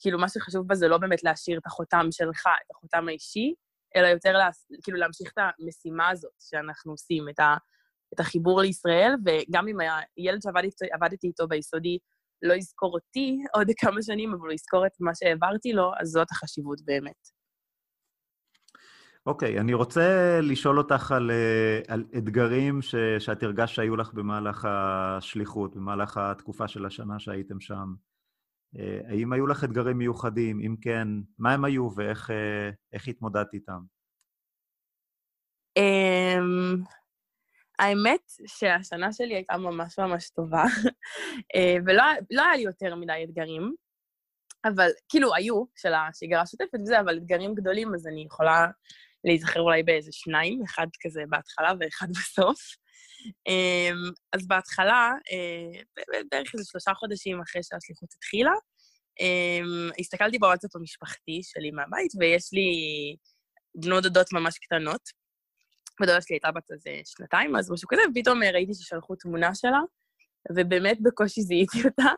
כאילו, 0.00 0.18
מה 0.18 0.28
שחשוב 0.28 0.66
בה 0.66 0.74
זה 0.74 0.88
לא 0.88 0.98
באמת 0.98 1.24
להשאיר 1.24 1.58
את 1.58 1.66
החותם 1.66 2.06
שלך, 2.10 2.46
את 2.46 2.70
החותם 2.70 3.08
האישי, 3.08 3.54
אלא 3.96 4.06
יותר 4.06 4.32
לה, 4.32 4.48
כאילו 4.82 4.98
להמשיך 4.98 5.32
את 5.32 5.38
המשימה 5.38 6.08
הזאת 6.08 6.32
שאנחנו 6.38 6.92
עושים, 6.92 7.28
את, 7.28 7.40
ה, 7.40 7.56
את 8.14 8.20
החיבור 8.20 8.60
לישראל, 8.60 9.12
וגם 9.26 9.66
עם 9.66 9.78
הילד 10.16 10.40
שעבדתי 10.42 11.26
איתו 11.26 11.48
ביסודי, 11.48 11.98
לא 12.42 12.54
יזכור 12.54 12.94
אותי 12.94 13.38
עוד 13.56 13.66
כמה 13.78 14.02
שנים, 14.02 14.32
אבל 14.34 14.48
הוא 14.48 14.52
יזכור 14.52 14.86
את 14.86 14.92
מה 15.00 15.10
שהעברתי 15.14 15.72
לו, 15.72 15.92
אז 16.00 16.08
זאת 16.08 16.30
החשיבות 16.30 16.78
באמת. 16.84 17.38
אוקיי, 19.26 19.56
okay, 19.56 19.60
אני 19.60 19.74
רוצה 19.74 20.38
לשאול 20.42 20.78
אותך 20.78 21.12
על, 21.12 21.30
אה, 21.30 21.80
על 21.94 22.04
אתגרים 22.16 22.82
ש, 22.82 22.94
שאת 23.18 23.42
הרגשת 23.42 23.74
שהיו 23.74 23.96
לך 23.96 24.12
במהלך 24.14 24.68
השליחות, 24.70 25.76
במהלך 25.76 26.16
התקופה 26.16 26.68
של 26.68 26.86
השנה 26.86 27.18
שהייתם 27.18 27.60
שם. 27.60 27.94
אה, 28.78 29.00
האם 29.08 29.32
היו 29.32 29.46
לך 29.46 29.64
אתגרים 29.64 29.98
מיוחדים? 29.98 30.60
אם 30.60 30.76
כן, 30.80 31.08
מה 31.38 31.52
הם 31.52 31.64
היו 31.64 31.88
ואיך 31.96 32.30
אה, 32.30 32.98
התמודדת 33.08 33.54
איתם? 33.54 33.80
Um, 35.78 36.88
האמת 37.78 38.20
שהשנה 38.46 39.12
שלי 39.12 39.34
הייתה 39.34 39.56
ממש 39.56 39.98
ממש 39.98 40.30
טובה, 40.30 40.64
ולא 41.86 42.02
לא 42.30 42.42
היה 42.42 42.56
לי 42.56 42.62
יותר 42.62 42.94
מדי 42.94 43.24
אתגרים, 43.24 43.74
אבל 44.64 44.88
כאילו 45.08 45.34
היו, 45.34 45.64
של 45.76 45.92
השגרה 45.94 46.42
השוטפת 46.42 46.78
וזה, 46.82 47.00
אבל 47.00 47.16
אתגרים 47.16 47.54
גדולים, 47.54 47.94
אז 47.94 48.06
אני 48.06 48.22
יכולה 48.22 48.66
להיזכר 49.24 49.60
אולי 49.60 49.82
באיזה 49.82 50.12
שניים, 50.12 50.62
אחד 50.64 50.86
כזה 51.00 51.22
בהתחלה 51.28 51.72
ואחד 51.80 52.06
בסוף. 52.18 52.60
אמ, 53.46 54.10
אז 54.32 54.46
בהתחלה, 54.46 55.12
אה, 55.32 55.82
בערך 56.30 56.54
איזה 56.54 56.64
שלושה 56.64 56.94
חודשים 56.94 57.40
אחרי 57.40 57.62
שהשליחות 57.62 58.08
התחילה, 58.14 58.52
אמ, 59.20 59.90
הסתכלתי 59.98 60.38
בוואטסאפ 60.38 60.76
המשפחתי 60.76 61.40
שלי 61.42 61.70
מהבית, 61.70 62.12
ויש 62.20 62.52
לי 62.52 62.70
בנות 63.74 64.02
דודות 64.02 64.32
ממש 64.32 64.58
קטנות. 64.58 65.00
ודודה 66.02 66.20
שלי 66.20 66.34
הייתה 66.34 66.50
בת 66.52 66.70
איזה 66.70 66.90
שנתיים, 67.04 67.56
אז 67.56 67.70
משהו 67.70 67.88
כזה, 67.88 68.02
ופתאום 68.10 68.42
ראיתי 68.42 68.74
ששלחו 68.74 69.16
תמונה 69.16 69.54
שלה, 69.54 69.80
ובאמת 70.56 70.98
בקושי 71.02 71.42
זיהיתי 71.42 71.78
אותה. 71.84 72.10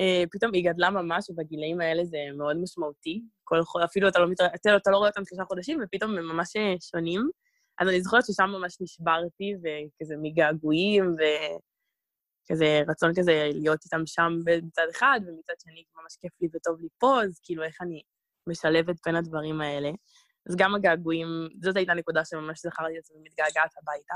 אה, 0.00 0.24
פתאום 0.32 0.52
היא 0.54 0.70
גדלה 0.70 0.90
ממש, 0.90 1.30
ובגילאים 1.30 1.80
האלה 1.80 2.04
זה 2.04 2.18
מאוד 2.36 2.56
משמעותי. 2.62 3.22
כל, 3.44 3.60
אפילו 3.84 4.08
אתה 4.08 4.18
לא, 4.18 4.30
מתר... 4.30 4.46
אתה 4.76 4.90
לא 4.90 4.96
רואה 4.96 5.08
אותם 5.08 5.22
שלושה 5.24 5.44
חודשים, 5.44 5.80
ופתאום 5.82 6.18
הם 6.18 6.28
ממש 6.28 6.56
אה, 6.56 6.74
שונים. 6.80 7.30
אז 7.78 7.88
אני 7.88 8.02
זוכרת 8.02 8.26
ששם 8.26 8.50
ממש 8.50 8.76
נשברתי, 8.80 9.54
וכזה 9.58 10.14
מגעגועים, 10.22 11.16
וכזה 12.50 12.80
רצון 12.88 13.12
כזה 13.16 13.50
להיות 13.52 13.84
איתם 13.84 14.06
שם 14.06 14.32
מצד 14.62 14.86
אחד, 14.90 15.20
ומצד 15.26 15.52
שני 15.62 15.84
ממש 15.96 16.16
כיף 16.20 16.32
לי 16.40 16.48
וטוב 16.54 16.80
לי 16.80 16.88
פה, 16.98 17.22
אז 17.22 17.40
כאילו 17.42 17.62
איך 17.62 17.82
אני 17.82 18.02
משלבת 18.48 18.96
בין 19.06 19.16
הדברים 19.16 19.60
האלה. 19.60 19.90
אז 20.48 20.56
גם 20.56 20.74
הגעגועים, 20.74 21.28
זאת 21.62 21.76
הייתה 21.76 21.94
נקודה 21.94 22.24
שממש 22.24 22.60
זכרתי 22.66 22.98
את 22.98 22.98
עצמי 22.98 23.18
מתגעגעת 23.22 23.70
הביתה. 23.82 24.14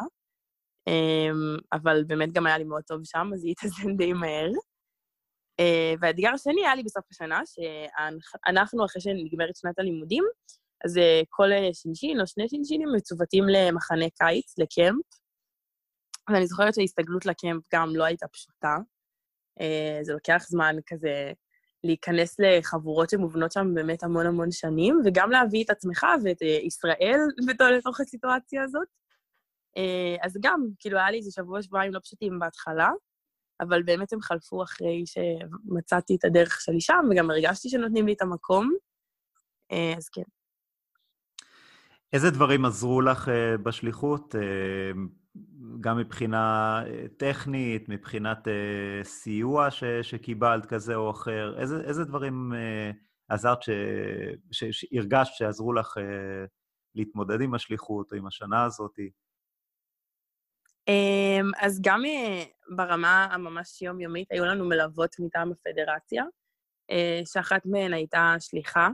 אמ, 0.89 1.57
אבל 1.73 2.05
באמת 2.05 2.33
גם 2.33 2.47
היה 2.47 2.59
לי 2.59 2.65
מאוד 2.65 2.83
טוב 2.83 3.01
שם, 3.05 3.31
אז 3.35 3.45
היא 3.45 3.53
התאזן 3.53 3.97
די 3.97 4.13
מהר. 4.13 4.51
אה, 5.61 5.95
והאתגר 6.01 6.31
השני 6.35 6.67
היה 6.67 6.75
לי 6.75 6.83
בסוף 6.83 7.05
השנה, 7.11 7.41
שאנחנו, 7.47 8.85
אחרי 8.85 9.03
שנגמרת 9.03 9.57
שנת 9.57 9.79
הלימודים, 9.79 10.25
אז 10.85 10.99
אה, 10.99 11.21
כל 11.29 11.53
אה, 11.53 11.75
שינשין 11.75 12.21
או 12.21 12.27
שני 12.27 12.49
שינשינים 12.49 12.89
מצוותים 12.97 13.45
למחנה 13.49 14.05
קיץ, 14.19 14.59
לקמפ. 14.59 15.05
ואני 16.31 16.47
זוכרת 16.47 16.75
שההסתגלות 16.75 17.27
לקמפ 17.27 17.63
גם 17.75 17.97
לא 17.97 18.05
הייתה 18.05 18.29
פשוטה. 18.29 18.77
זה 20.03 20.13
לוקח 20.13 20.45
זמן 20.49 20.77
כזה 20.87 21.33
להיכנס 21.85 22.37
לחבורות 22.41 23.11
שמובנות 23.11 23.53
שם 23.53 23.75
באמת 23.75 24.03
המון 24.03 24.27
המון 24.27 24.51
שנים, 24.51 25.01
וגם 25.05 25.31
להביא 25.31 25.65
את 25.65 25.71
עצמך 25.71 26.07
ואת 26.25 26.43
ישראל 26.67 27.19
לתוך 27.79 28.01
הסיטואציה 28.01 28.63
הזאת. 28.63 28.89
אז 30.23 30.37
גם, 30.41 30.67
כאילו, 30.79 30.99
היה 30.99 31.11
לי 31.11 31.19
איזה 31.19 31.31
שבוע-שבועיים 31.31 31.93
לא 31.95 32.01
פשוטים 32.01 32.39
בהתחלה, 32.39 32.91
אבל 33.61 33.83
באמת 33.83 34.13
הם 34.13 34.21
חלפו 34.21 34.63
אחרי 34.63 35.05
שמצאתי 35.07 36.17
את 36.17 36.25
הדרך 36.25 36.61
שלי 36.61 36.81
שם, 36.81 37.05
וגם 37.11 37.31
הרגשתי 37.31 37.69
שנותנים 37.69 38.07
לי 38.07 38.13
את 38.13 38.23
המקום, 38.23 38.73
אה, 39.73 39.95
אז 39.97 40.09
כן. 40.09 40.23
איזה 42.13 42.31
דברים 42.31 42.65
עזרו 42.65 43.01
לך 43.01 43.29
אה, 43.29 43.57
בשליחות, 43.57 44.35
אה, 44.35 44.41
גם 45.81 45.99
מבחינה 45.99 46.83
טכנית, 47.17 47.89
מבחינת 47.89 48.49
סיוע 49.03 49.71
ש, 49.71 49.85
שקיבלת 49.85 50.67
כזה 50.67 50.95
או 50.95 51.11
אחר? 51.11 51.55
איזה, 51.59 51.81
איזה 51.81 52.05
דברים 52.05 52.53
עזרת, 53.29 53.63
ש, 53.63 53.71
ש, 54.51 54.65
שהרגשת 54.65 55.33
שעזרו 55.35 55.73
לך 55.73 55.97
להתמודד 56.95 57.41
עם 57.41 57.55
השליחות 57.55 58.13
או 58.13 58.17
עם 58.17 58.27
השנה 58.27 58.65
הזאתי? 58.65 59.11
אמ, 60.89 61.51
אז 61.61 61.81
גם 61.83 62.05
אה, 62.05 62.45
ברמה 62.77 63.25
הממש 63.25 63.83
יומיומית, 63.83 64.33
היו 64.33 64.45
לנו 64.45 64.69
מלוות 64.69 65.17
מטעם 65.19 65.53
הפדרציה, 65.53 66.25
אה, 66.91 67.21
שאחת 67.25 67.67
מהן 67.67 67.93
הייתה 67.93 68.35
שליחה, 68.41 68.89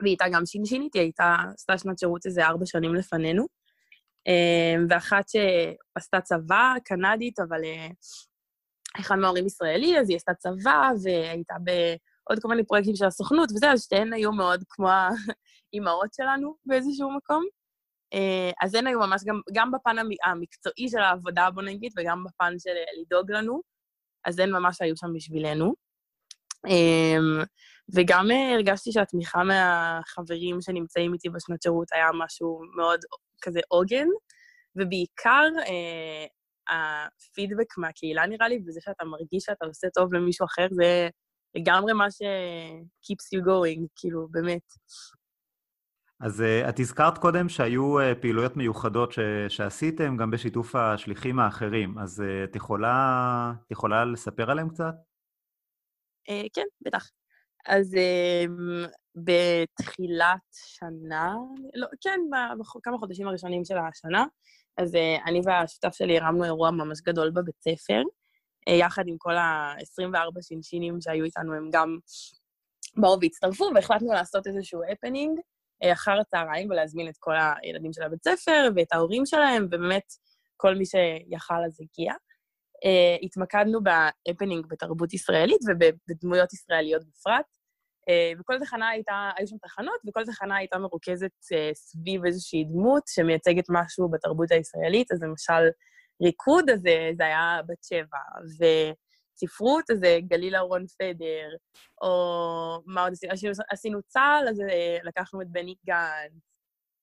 והיא 0.00 0.10
הייתה 0.10 0.24
גם 0.32 0.46
שינשינית, 0.46 0.94
היא 0.94 1.02
הייתה, 1.02 1.36
עשתה 1.54 1.78
שנת 1.78 1.98
שירות 1.98 2.26
איזה 2.26 2.46
ארבע 2.46 2.66
שנים 2.66 2.94
לפנינו, 2.94 3.46
אמ, 4.26 4.86
ואחת 4.90 5.24
שעשתה 5.28 6.20
צבא, 6.20 6.74
קנדית, 6.84 7.38
אבל 7.38 7.64
אה, 7.64 7.88
אחד 9.00 9.16
מההורים 9.16 9.46
ישראלי, 9.46 9.98
אז 10.00 10.08
היא 10.08 10.16
עשתה 10.16 10.34
צבא, 10.34 10.90
והייתה 11.02 11.54
בעוד 11.64 12.42
כל 12.42 12.48
מיני 12.48 12.64
פרויקטים 12.64 12.96
של 12.96 13.04
הסוכנות 13.04 13.52
וזה, 13.52 13.70
אז 13.70 13.82
שתיהן 13.82 14.12
היו 14.12 14.32
מאוד 14.32 14.64
כמו 14.68 14.88
האימהות 14.88 16.14
שלנו 16.14 16.54
באיזשהו 16.66 17.16
מקום. 17.16 17.44
אה, 18.14 18.50
אז 18.62 18.74
הן 18.74 18.86
היו 18.86 18.98
ממש 18.98 19.22
גם, 19.26 19.40
גם 19.52 19.70
בפן 19.72 19.96
המקצועי 20.24 20.88
של 20.88 20.98
העבודה, 20.98 21.50
בוא 21.50 21.62
נגיד, 21.62 21.92
וגם 21.96 22.24
בפן 22.24 22.54
של 22.58 22.70
לדאוג 23.00 23.30
לנו, 23.30 23.60
אז 24.24 24.38
הן 24.38 24.50
ממש 24.50 24.82
היו 24.82 24.96
שם 24.96 25.12
בשבילנו. 25.14 25.87
אמ, 26.66 27.44
וגם 27.94 28.30
אה, 28.30 28.54
הרגשתי 28.54 28.92
שהתמיכה 28.92 29.42
מהחברים 29.44 30.60
שנמצאים 30.60 31.14
איתי 31.14 31.28
בשנות 31.28 31.62
שירות 31.62 31.92
היה 31.92 32.06
משהו 32.24 32.60
מאוד 32.76 33.00
כזה 33.42 33.60
עוגן, 33.68 34.06
ובעיקר 34.76 35.46
אה, 35.66 36.26
הפידבק 36.68 37.78
מהקהילה 37.78 38.26
נראה 38.26 38.48
לי, 38.48 38.62
וזה 38.66 38.80
שאתה 38.80 39.04
מרגיש 39.04 39.44
שאתה 39.44 39.66
עושה 39.66 39.88
טוב 39.94 40.14
למישהו 40.14 40.46
אחר, 40.46 40.66
זה 40.70 41.08
לגמרי 41.54 41.92
מה 41.92 42.10
ש- 42.10 42.22
keeps 43.04 43.38
you 43.38 43.44
going, 43.46 43.86
כאילו, 43.96 44.28
באמת. 44.30 44.62
אז 46.20 46.40
uh, 46.40 46.68
את 46.68 46.80
הזכרת 46.80 47.18
קודם 47.18 47.48
שהיו 47.48 47.96
פעילויות 48.20 48.56
מיוחדות 48.56 49.12
ש, 49.12 49.18
שעשיתם, 49.48 50.16
גם 50.16 50.30
בשיתוף 50.30 50.74
השליחים 50.74 51.38
האחרים, 51.38 51.98
אז 51.98 52.22
את 52.44 52.56
יכולה, 52.56 53.52
את 53.66 53.70
יכולה 53.70 54.04
לספר 54.04 54.50
עליהם 54.50 54.68
קצת? 54.68 54.94
Uh, 56.28 56.48
כן, 56.54 56.66
בטח. 56.80 57.10
אז 57.66 57.94
uh, 57.94 58.50
בתחילת 59.14 60.40
שנה, 60.52 61.34
לא, 61.74 61.86
כן, 62.00 62.20
בכמה 62.76 62.98
חודשים 62.98 63.28
הראשונים 63.28 63.64
של 63.64 63.76
השנה, 63.78 64.24
אז 64.76 64.94
uh, 64.94 64.98
אני 65.26 65.40
והשותף 65.44 65.94
שלי 65.94 66.18
הרמנו 66.18 66.44
אירוע 66.44 66.70
ממש 66.70 67.00
גדול 67.00 67.30
בבית 67.30 67.60
ספר, 67.60 68.02
uh, 68.68 68.72
יחד 68.72 69.04
עם 69.06 69.16
כל 69.18 69.36
ה-24 69.36 70.42
שינשינים 70.42 71.00
שהיו 71.00 71.24
איתנו, 71.24 71.54
הם 71.54 71.70
גם 71.72 71.98
באו 72.96 73.20
והצטרפו, 73.20 73.70
והחלטנו 73.74 74.12
לעשות 74.12 74.46
איזשהו 74.46 74.80
הפנינג. 74.92 75.40
אה, 75.82 75.92
אחר 75.92 76.20
הצהריים 76.20 76.70
ולהזמין 76.70 77.08
את 77.08 77.16
כל 77.18 77.34
הילדים 77.62 77.92
של 77.92 78.02
הבית 78.02 78.24
ספר 78.24 78.68
ואת 78.76 78.92
ההורים 78.92 79.26
שלהם, 79.26 79.64
ובאמת 79.64 80.12
כל 80.56 80.74
מי 80.74 80.84
שיכל 80.86 81.64
אז 81.66 81.78
הגיע. 81.80 82.12
אה, 82.84 83.24
התמקדנו 83.24 83.80
בהפנינג 83.82 84.66
בתרבות 84.66 85.14
ישראלית 85.14 85.60
ובדמויות 85.68 86.52
ישראליות 86.52 87.02
בפרט, 87.04 87.44
אה, 88.10 88.40
וכל 88.40 88.58
תחנה 88.60 88.88
הייתה, 88.88 89.30
היו 89.36 89.46
שם 89.46 89.56
תחנות, 89.62 90.00
וכל 90.08 90.24
תחנה 90.24 90.56
הייתה 90.56 90.78
מרוכזת 90.78 91.30
אה, 91.54 91.74
סביב 91.74 92.24
איזושהי 92.24 92.64
דמות 92.64 93.02
שמייצגת 93.06 93.64
משהו 93.68 94.10
בתרבות 94.10 94.50
הישראלית, 94.50 95.12
אז 95.12 95.22
למשל 95.22 95.68
ריקוד, 96.22 96.70
אז 96.70 96.80
זה 97.16 97.24
היה 97.24 97.60
בת 97.68 97.84
שבע, 97.84 98.18
ו... 98.60 98.64
ספרות, 99.40 99.90
אז 99.90 99.98
זה 99.98 100.18
גלילה 100.28 100.60
רון 100.60 100.84
פדר, 100.98 101.48
או 102.02 102.10
מה 102.86 103.02
עוד 103.02 103.12
עשינו? 103.28 103.52
עשינו 103.70 104.02
צה"ל, 104.02 104.48
אז 104.48 104.62
לקחנו 105.04 105.42
את 105.42 105.46
בני 105.50 105.74
גנץ. 105.86 106.32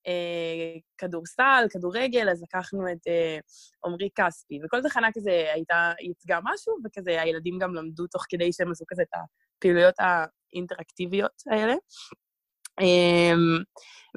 אה, 0.08 0.80
כדורסל, 0.98 1.66
כדורגל, 1.70 2.30
אז 2.30 2.44
לקחנו 2.44 2.92
את 2.92 3.08
אה, 3.08 3.38
עמרי 3.86 4.10
כספי, 4.16 4.60
וכל 4.66 4.82
תחנה 4.82 5.08
כזה 5.18 5.52
הייתה, 5.54 5.92
ייצגה 6.00 6.40
משהו, 6.44 6.76
וכזה 6.86 7.22
הילדים 7.22 7.60
גם 7.60 7.76
למדו 7.76 8.08
תוך 8.08 8.26
כדי 8.30 8.54
שהם 8.54 8.72
עשו 8.72 8.86
כזה 8.88 9.02
את 9.02 9.20
הפעילויות 9.58 9.96
האינטראקטיביות 10.00 11.42
האלה. 11.52 11.74
אמ, 12.82 13.64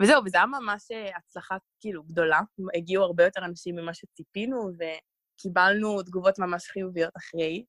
וזהו, 0.00 0.24
וזו 0.24 0.38
הייתה 0.38 0.46
ממש 0.46 0.82
הצלחה 1.16 1.56
כאילו 1.80 2.02
גדולה. 2.02 2.40
הגיעו 2.74 3.04
הרבה 3.04 3.24
יותר 3.24 3.44
אנשים 3.44 3.76
ממה 3.76 3.94
שציפינו, 3.94 4.70
וקיבלנו 4.78 6.02
תגובות 6.02 6.38
ממש 6.38 6.66
חיוביות 6.66 7.12
אחרי. 7.16 7.64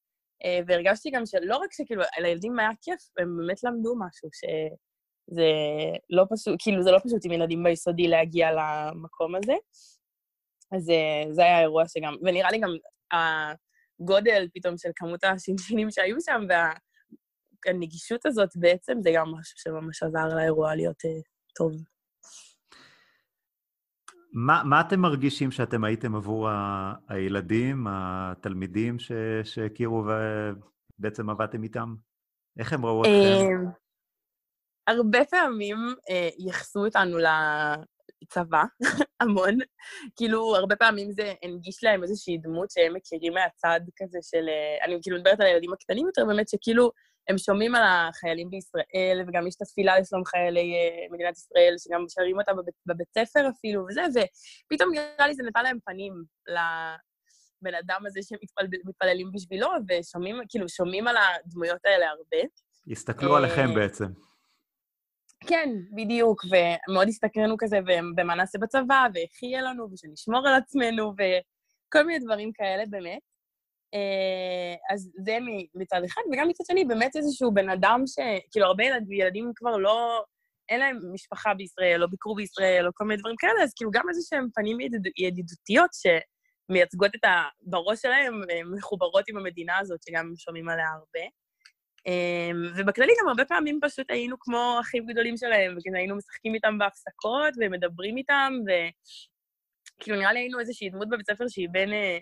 אה, 0.46 0.60
והרגשתי 0.68 1.12
גם 1.12 1.26
שלא 1.26 1.58
רק 1.58 1.74
שכאילו, 1.74 2.04
לילדים 2.22 2.60
היה 2.60 2.70
כיף, 2.82 3.02
הם 3.18 3.38
באמת 3.38 3.64
למדו 3.64 3.96
משהו, 4.00 4.30
שזה 5.30 5.52
לא 6.10 6.26
פשוט, 6.34 6.56
כאילו, 6.60 6.84
זה 6.84 6.92
לא 6.92 7.00
פשוט 7.00 7.26
עם 7.26 7.32
ילדים 7.32 7.64
ביסודי 7.64 8.08
להגיע 8.08 8.50
למקום 8.52 9.36
הזה. 9.36 9.54
אז 10.72 10.90
אה, 10.90 11.34
זה 11.34 11.42
היה 11.42 11.60
אירוע 11.62 11.84
שגם, 11.88 12.16
ונראה 12.22 12.52
לי 12.52 12.60
גם 12.60 12.70
הגודל 13.12 14.48
פתאום 14.54 14.78
של 14.78 14.90
כמות 14.96 15.24
השינשינים 15.24 15.92
שהיו 15.92 16.16
שם, 16.22 16.42
והנגישות 17.66 18.26
הזאת 18.26 18.50
בעצם, 18.56 18.98
זה 19.02 19.12
גם 19.16 19.28
משהו 19.32 19.58
שממש 19.58 20.04
עזר 20.04 20.36
לאירוע 20.36 20.76
להיות 20.76 20.98
uh, 21.06 21.24
טוב. 21.56 21.74
מה, 24.34 24.62
מה 24.66 24.82
אתם 24.82 25.00
מרגישים 25.00 25.52
שאתם 25.52 25.84
הייתם 25.84 26.16
עבור 26.16 26.50
ה, 26.50 26.94
הילדים, 27.08 27.88
התלמידים 27.90 28.98
שהכירו 29.44 30.04
ובעצם 31.00 31.30
עבדתם 31.30 31.64
איתם? 31.64 31.96
איך 32.60 32.74
הם 32.74 32.86
ראו 32.86 33.02
אתכם? 33.02 33.89
הרבה 34.90 35.26
פעמים 35.26 35.78
אה, 36.10 36.30
ייחסו 36.38 36.86
אותנו 36.86 37.18
לצבא, 37.18 38.64
המון. 39.22 39.58
כאילו, 40.16 40.56
הרבה 40.56 40.76
פעמים 40.76 41.12
זה 41.12 41.34
הנגיש 41.44 41.84
להם 41.84 42.04
איזושהי 42.04 42.38
דמות 42.38 42.72
שהם 42.72 42.94
מכירים 42.94 43.34
מהצד 43.34 43.80
כזה 43.98 44.20
של... 44.22 44.50
אה, 44.50 44.86
אני 44.86 45.00
כאילו 45.02 45.18
מדברת 45.18 45.40
על 45.40 45.48
הילדים 45.48 45.74
הקטנים 45.74 46.06
יותר, 46.06 46.26
באמת, 46.26 46.50
שכאילו 46.50 46.92
הם 47.30 47.38
שומעים 47.38 47.76
על 47.76 47.84
החיילים 47.86 48.50
בישראל, 48.50 49.24
וגם 49.28 49.48
יש 49.48 49.56
את 49.56 49.62
התפילה 49.62 50.00
לשלום 50.00 50.26
חיילי 50.26 50.74
אה, 50.74 51.06
מדינת 51.12 51.38
ישראל, 51.38 51.76
שגם 51.78 52.06
שרים 52.10 52.40
אותה 52.40 52.54
בבית, 52.54 52.76
בבית 52.86 53.08
ספר 53.18 53.50
אפילו, 53.50 53.86
וזה, 53.90 54.02
ופתאום 54.66 54.92
נראה 54.92 55.28
לי 55.28 55.34
זה 55.34 55.44
נתן 55.44 55.64
להם 55.64 55.78
פנים 55.86 56.14
לבן 56.48 57.76
אדם 57.76 58.02
הזה 58.06 58.20
שמתפללים 58.24 59.32
בשבילו, 59.32 59.68
ושומעים, 59.90 60.36
כאילו, 60.50 60.70
שומעים 60.70 61.08
על 61.08 61.16
הדמויות 61.18 61.86
האלה 61.86 62.10
הרבה. 62.10 62.48
הסתכלו 62.92 63.36
עליכם 63.36 63.74
בעצם. 63.76 64.29
כן, 65.48 65.70
בדיוק, 65.96 66.42
ומאוד 66.46 67.08
הסתקרנו 67.08 67.56
כזה 67.60 67.80
במה 68.16 68.36
נעשה 68.36 68.60
בצבא, 68.60 69.08
ואיך 69.14 69.44
יהיה 69.44 69.62
לנו, 69.62 69.88
ושנשמור 69.92 70.48
על 70.48 70.54
עצמנו, 70.54 71.14
וכל 71.14 72.04
מיני 72.04 72.20
דברים 72.20 72.52
כאלה 72.54 72.84
באמת. 72.90 73.20
אה, 73.94 74.94
אז 74.94 75.12
זה 75.26 75.38
מצד 75.76 76.02
אחד, 76.06 76.22
וגם 76.34 76.48
מצד 76.48 76.64
שני, 76.68 76.86
באמת 76.86 77.16
איזשהו 77.16 77.54
בן 77.54 77.70
אדם 77.70 78.04
ש... 78.08 78.20
כאילו, 78.52 78.66
הרבה 78.66 78.84
ילד, 78.84 79.12
ילדים 79.12 79.52
כבר 79.56 79.78
לא... 79.78 80.24
אין 80.70 80.80
להם 80.80 81.00
משפחה 81.14 81.54
בישראל, 81.54 82.04
או 82.04 82.10
ביקרו 82.10 82.36
בישראל, 82.36 82.88
או 82.88 82.92
כל 82.94 83.06
מיני 83.06 83.20
דברים 83.20 83.36
כאלה, 83.40 83.64
אז 83.64 83.74
כאילו 83.76 83.92
גם 83.92 84.10
איזה 84.10 84.22
שהם 84.30 84.48
פנים 84.56 84.80
ידיד, 84.80 85.02
ידידותיות 85.18 85.90
שמייצגות 85.94 87.16
את 87.16 87.24
ה... 87.26 87.44
בראש 87.62 88.02
שלהם, 88.02 88.42
מחוברות 88.78 89.24
עם 89.30 89.38
המדינה 89.38 89.78
הזאת, 89.78 90.00
שגם 90.04 90.34
שומעים 90.38 90.70
עליה 90.70 90.88
הרבה. 90.90 91.39
אמ, 92.06 92.64
ובכללי 92.76 93.14
גם 93.22 93.28
הרבה 93.28 93.46
פעמים 93.46 93.80
פשוט 93.82 94.12
היינו 94.12 94.40
כמו 94.40 94.78
אחים 94.82 95.06
גדולים 95.06 95.38
שלהם, 95.38 95.78
וכאילו 95.78 95.98
היינו 95.98 96.16
משחקים 96.16 96.56
איתם 96.56 96.78
בהפסקות 96.78 97.54
ומדברים 97.60 98.18
איתם, 98.18 98.54
וכאילו 98.66 100.18
נראה 100.18 100.34
לי 100.34 100.40
היינו 100.40 100.60
איזושהי 100.60 100.90
דמות 100.90 101.10
בבית 101.10 101.28
ספר 101.28 101.48
שהיא 101.48 101.70
בין 101.72 101.94
אה, 101.94 102.18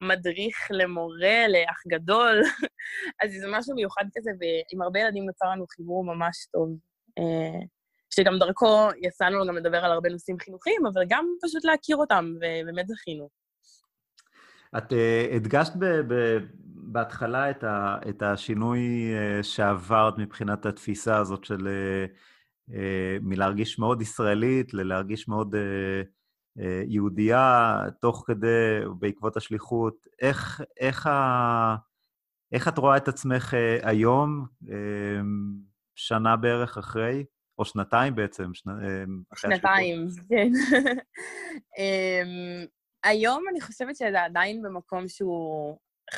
מדריך 0.00 0.56
למורה, 0.70 1.48
לאח 1.48 1.82
גדול, 1.88 2.42
אז 3.22 3.30
זה 3.40 3.46
משהו 3.50 3.74
מיוחד 3.74 4.04
כזה, 4.16 4.30
ועם 4.40 4.82
הרבה 4.82 5.00
ילדים 5.00 5.26
נוצר 5.26 5.46
לנו 5.46 5.66
חיבור 5.66 6.04
ממש 6.04 6.46
טוב. 6.52 6.68
אה, 7.18 7.60
שגם 8.10 8.38
דרכו 8.38 8.88
יצאנו 9.02 9.46
גם 9.46 9.56
לדבר 9.56 9.84
על 9.84 9.92
הרבה 9.92 10.08
נושאים 10.08 10.38
חינוכיים, 10.38 10.86
אבל 10.86 11.02
גם 11.08 11.26
פשוט 11.42 11.64
להכיר 11.64 11.96
אותם, 11.96 12.34
ובאמת 12.36 12.88
זכינו. 12.88 13.43
את 14.78 14.92
uh, 14.92 15.34
הדגשת 15.34 15.72
בהתחלה 16.92 17.50
את, 17.50 17.64
ה- 17.64 17.96
את 18.08 18.22
השינוי 18.22 18.80
uh, 18.80 19.42
שעברת 19.42 20.18
מבחינת 20.18 20.66
התפיסה 20.66 21.16
הזאת 21.16 21.44
של 21.44 21.68
uh, 22.70 22.72
מלהרגיש 23.22 23.78
מאוד 23.78 24.02
ישראלית 24.02 24.74
ללהרגיש 24.74 25.28
מאוד 25.28 25.54
יהודייה, 26.86 27.78
תוך 28.00 28.24
כדי, 28.26 28.80
בעקבות 28.98 29.36
השליחות. 29.36 30.06
איך, 30.20 30.60
איך, 30.80 31.06
ה- 31.06 31.76
איך 32.52 32.68
את 32.68 32.78
רואה 32.78 32.96
את 32.96 33.08
עצמך 33.08 33.54
היום, 33.82 34.46
שנה 35.94 36.36
בערך 36.36 36.78
אחרי? 36.78 37.24
או 37.58 37.64
שנתיים 37.64 38.14
בעצם, 38.14 38.54
שנה, 38.54 38.72
שנתיים, 39.36 40.06
כן. 40.28 40.50
היום 43.04 43.44
אני 43.50 43.60
חושבת 43.60 43.96
שזה 43.96 44.22
עדיין 44.22 44.62
במקום 44.62 45.08
שהוא 45.08 45.78
50-50. 46.14 46.16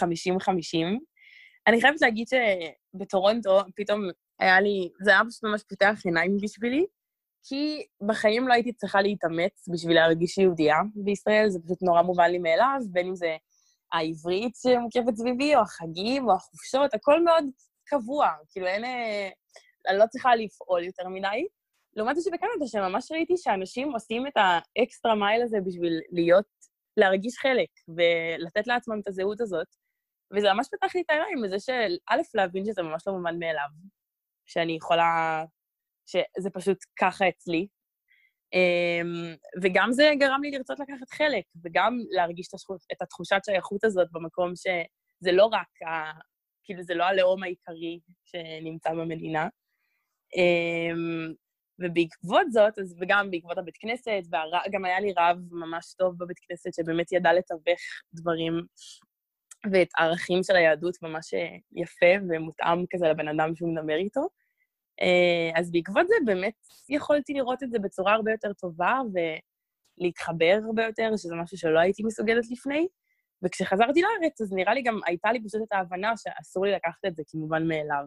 אני 1.67 1.81
חייבת 1.81 2.01
להגיד 2.01 2.27
שבטורונטו 2.29 3.61
פתאום 3.77 4.01
היה 4.39 4.61
לי, 4.61 4.89
זה 5.05 5.11
היה 5.11 5.21
פשוט 5.29 5.45
ממש 5.45 5.63
פותח 5.69 6.01
עיניים 6.05 6.37
בשבילי, 6.43 6.87
כי 7.49 7.87
בחיים 8.07 8.49
לא 8.49 8.53
הייתי 8.53 8.73
צריכה 8.73 9.03
להתאמץ 9.03 9.69
בשביל 9.73 9.95
להרגיש 9.97 10.39
יהודייה 10.39 10.77
בישראל, 10.95 11.49
זה 11.49 11.59
פשוט 11.65 11.83
נורא 11.83 12.03
מובן 12.03 12.31
לי 12.31 12.39
מאליו, 12.39 12.81
בין 12.93 13.07
אם 13.07 13.15
זה 13.15 13.37
העברית 13.93 14.53
שמוקפת 14.63 15.17
סביבי, 15.17 15.55
או 15.55 15.61
החגים, 15.61 16.29
או 16.29 16.35
החופשות, 16.35 16.95
הכל 16.95 17.25
מאוד 17.25 17.45
קבוע, 17.85 18.31
כאילו 18.51 18.67
אין... 18.67 18.85
אה, 18.85 19.29
אני 19.89 19.99
לא 19.99 20.05
צריכה 20.07 20.37
לפעול 20.37 20.85
יותר 20.85 21.09
מדי. 21.09 21.47
לעומת 21.97 22.17
זה 22.17 22.23
שבקנדה, 22.23 22.67
שממש 22.67 23.13
ראיתי 23.13 23.35
שאנשים 23.37 23.93
עושים 23.93 24.27
את 24.27 24.33
האקסטרה 24.37 25.15
מייל 25.15 25.43
הזה 25.43 25.59
בשביל 25.67 26.01
להיות 26.13 26.47
להרגיש 26.97 27.39
חלק 27.39 27.69
ולתת 27.89 28.67
לעצמם 28.67 29.01
את 29.01 29.09
הזהות 29.09 29.41
הזאת. 29.41 29.67
וזה 30.37 30.53
ממש 30.53 30.67
פתח 30.73 30.95
לי 30.95 31.01
את 31.01 31.11
העיניים 31.11 31.45
לזה 31.45 31.61
של, 31.61 31.97
א', 32.11 32.21
להבין 32.35 32.65
שזה 32.65 32.83
ממש 32.83 33.03
לא 33.07 33.13
מובן 33.13 33.39
מאליו, 33.39 33.69
שאני 34.47 34.73
יכולה, 34.73 35.45
שזה 36.07 36.51
פשוט 36.55 36.79
ככה 36.99 37.29
אצלי. 37.29 37.67
אמ, 38.53 39.35
וגם 39.63 39.93
זה 39.93 40.11
גרם 40.21 40.43
לי 40.43 40.51
לרצות 40.51 40.79
לקחת 40.81 41.11
חלק, 41.11 41.45
וגם 41.65 41.99
להרגיש 42.11 42.49
את 42.93 43.03
התחושת 43.03 43.41
שייכות 43.45 43.85
הזאת 43.85 44.09
במקום 44.13 44.53
שזה 44.57 45.33
לא 45.33 45.45
רק, 45.45 45.83
ה, 45.83 46.13
כאילו, 46.65 46.83
זה 46.83 46.95
לא 46.95 47.05
הלאום 47.05 47.43
העיקרי 47.43 48.01
שנמצא 48.25 48.91
במדינה. 48.91 49.49
ובעקבות 51.79 52.47
זאת, 52.51 52.79
אז, 52.79 52.97
וגם 53.01 53.31
בעקבות 53.31 53.59
הבית 53.59 53.77
כנסת, 53.77 54.23
וגם 54.67 54.85
היה 54.85 55.01
לי 55.01 55.13
רב 55.19 55.39
ממש 55.51 55.95
טוב 55.95 56.15
בבית 56.19 56.39
כנסת, 56.39 56.75
שבאמת 56.75 57.13
ידע 57.13 57.33
לתווך 57.33 57.81
דברים 58.15 58.53
ואת 59.73 59.89
הערכים 59.99 60.43
של 60.43 60.57
היהדות 60.57 60.97
ממש 61.03 61.35
אה, 61.35 61.57
יפה 61.73 62.25
ומותאם 62.29 62.85
כזה 62.91 63.09
לבן 63.09 63.29
אדם 63.29 63.55
שהוא 63.55 63.75
מדבר 63.75 63.97
איתו. 63.97 64.29
אה, 65.01 65.61
אז 65.61 65.71
בעקבות 65.71 66.09
זה 66.09 66.15
באמת 66.25 66.55
יכולתי 66.89 67.33
לראות 67.33 67.63
את 67.63 67.71
זה 67.71 67.79
בצורה 67.79 68.15
הרבה 68.15 68.33
יותר 68.33 68.53
טובה 68.53 69.01
ולהתחבר 69.13 70.59
הרבה 70.67 70.85
יותר, 70.85 71.11
שזה 71.17 71.35
משהו 71.35 71.59
שלא 71.59 71.79
הייתי 71.79 72.03
מסוגלת 72.03 72.51
לפני. 72.51 72.87
וכשחזרתי 73.43 74.03
לארץ, 74.03 74.41
אז 74.41 74.53
נראה 74.53 74.75
לי 74.75 74.83
גם 74.83 75.01
הייתה 75.07 75.33
לי 75.33 75.45
פשוט 75.45 75.63
את 75.63 75.73
ההבנה 75.73 76.13
שאסור 76.17 76.67
לי 76.67 76.73
לקחת 76.73 77.05
את 77.07 77.17
זה 77.17 77.23
כמובן 77.27 77.69
מאליו. 77.69 78.07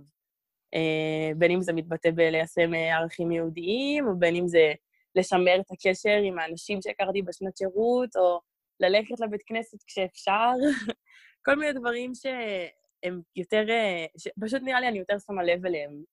אה, 0.74 1.32
בין 1.38 1.52
אם 1.52 1.62
זה 1.62 1.74
מתבטא 1.74 2.12
בליישם 2.12 2.74
אה, 2.74 2.98
ערכים 2.98 3.32
יהודיים, 3.32 4.08
או 4.08 4.20
בין 4.20 4.36
אם 4.36 4.48
זה 4.48 4.74
לשמר 5.16 5.56
את 5.60 5.72
הקשר 5.72 6.20
עם 6.24 6.40
האנשים 6.40 6.82
שהכרתי 6.82 7.22
בשנת 7.22 7.58
שירות, 7.58 8.16
או 8.16 8.40
ללכת 8.80 9.20
לבית 9.20 9.42
כנסת 9.46 9.84
כשאפשר, 9.88 10.52
כל 11.46 11.56
מיני 11.56 11.74
דברים 11.74 12.12
שהם 12.16 13.22
יותר, 13.36 13.66
אה, 13.70 14.06
שפשוט 14.18 14.62
נראה 14.62 14.80
לי 14.80 14.88
אני 14.88 15.00
יותר 15.00 15.20
שמה 15.28 15.44
לב 15.44 15.66
אליהם 15.66 16.04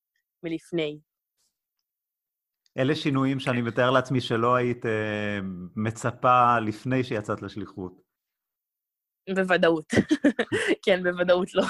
מלפני. 0.42 0.98
אלה 2.78 2.94
שינויים 2.94 3.40
שאני 3.40 3.62
מתאר 3.62 3.90
לעצמי 3.90 4.20
שלא 4.20 4.54
היית 4.54 4.82
מצפה 5.76 6.60
לפני 6.60 7.04
שיצאת 7.04 7.42
לשליחות. 7.42 8.06
בוודאות. 9.34 9.86
כן, 10.84 11.02
בוודאות 11.02 11.54
לא. 11.54 11.62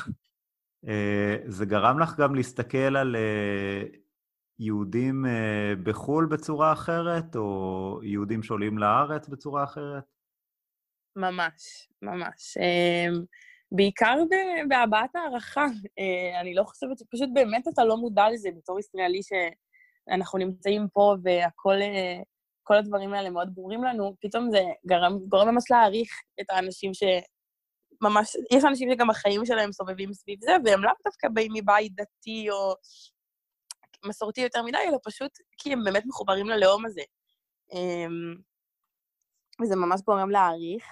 אה, 0.89 1.37
זה 1.47 1.67
גרם 1.67 1.99
לך 1.99 2.17
גם 2.19 2.35
להסתכל 2.35 2.97
על 2.97 3.17
אה, 3.17 3.83
יהודים 4.59 5.27
אה, 5.27 5.73
בחו"ל 5.83 6.27
בצורה 6.27 6.73
אחרת, 6.73 7.37
או 7.37 8.01
יהודים 8.03 8.43
שעולים 8.43 8.79
לארץ 8.79 9.29
בצורה 9.29 9.65
אחרת? 9.65 10.05
ממש, 11.17 11.89
ממש. 12.03 12.59
בעיקר 13.73 14.15
בהבעת 14.69 15.17
הערכה. 15.17 15.67
אני 16.41 16.55
לא 16.55 16.65
חושבת 16.65 16.99
שפשוט 16.99 17.29
באמת 17.35 17.69
אתה 17.69 17.85
לא 17.85 17.97
מודע 17.97 18.31
לזה 18.31 18.49
בתור 18.57 18.79
ישראלי 18.79 19.21
שאנחנו 19.23 20.39
נמצאים 20.39 20.89
פה 20.93 21.15
והכל, 21.23 21.77
כל 22.62 22.75
הדברים 22.75 23.15
האלה 23.15 23.31
מאוד 23.31 23.55
ברורים 23.55 23.85
לנו, 23.85 24.17
פתאום 24.21 24.51
זה 24.51 24.61
גורם 25.29 25.49
ממש 25.49 25.71
להעריך 25.71 26.09
את 26.41 26.47
האנשים 26.51 26.95
ש, 26.95 27.03
ממש, 28.01 28.37
יש 28.53 28.65
אנשים 28.65 28.89
שגם 28.93 29.11
החיים 29.11 29.47
שלהם 29.47 29.73
סובבים 29.73 30.13
סביב 30.13 30.39
זה, 30.43 30.53
והם 30.65 30.85
לאו 30.85 30.93
דווקא 31.05 31.29
באים 31.29 31.53
מבית 31.55 31.93
דתי 31.95 32.51
או 32.51 32.75
מסורתי 34.05 34.41
יותר 34.41 34.63
מדי, 34.63 34.79
אלא 34.89 34.99
פשוט 35.05 35.31
כי 35.59 35.73
הם 35.73 35.85
באמת 35.85 36.03
מחוברים 36.07 36.49
ללאום 36.49 36.87
הזה. 36.87 37.03
אמ, 37.73 38.37
וזה 39.63 39.77
ממש 39.77 40.01
גורם 40.01 40.31
להעריך. 40.31 40.85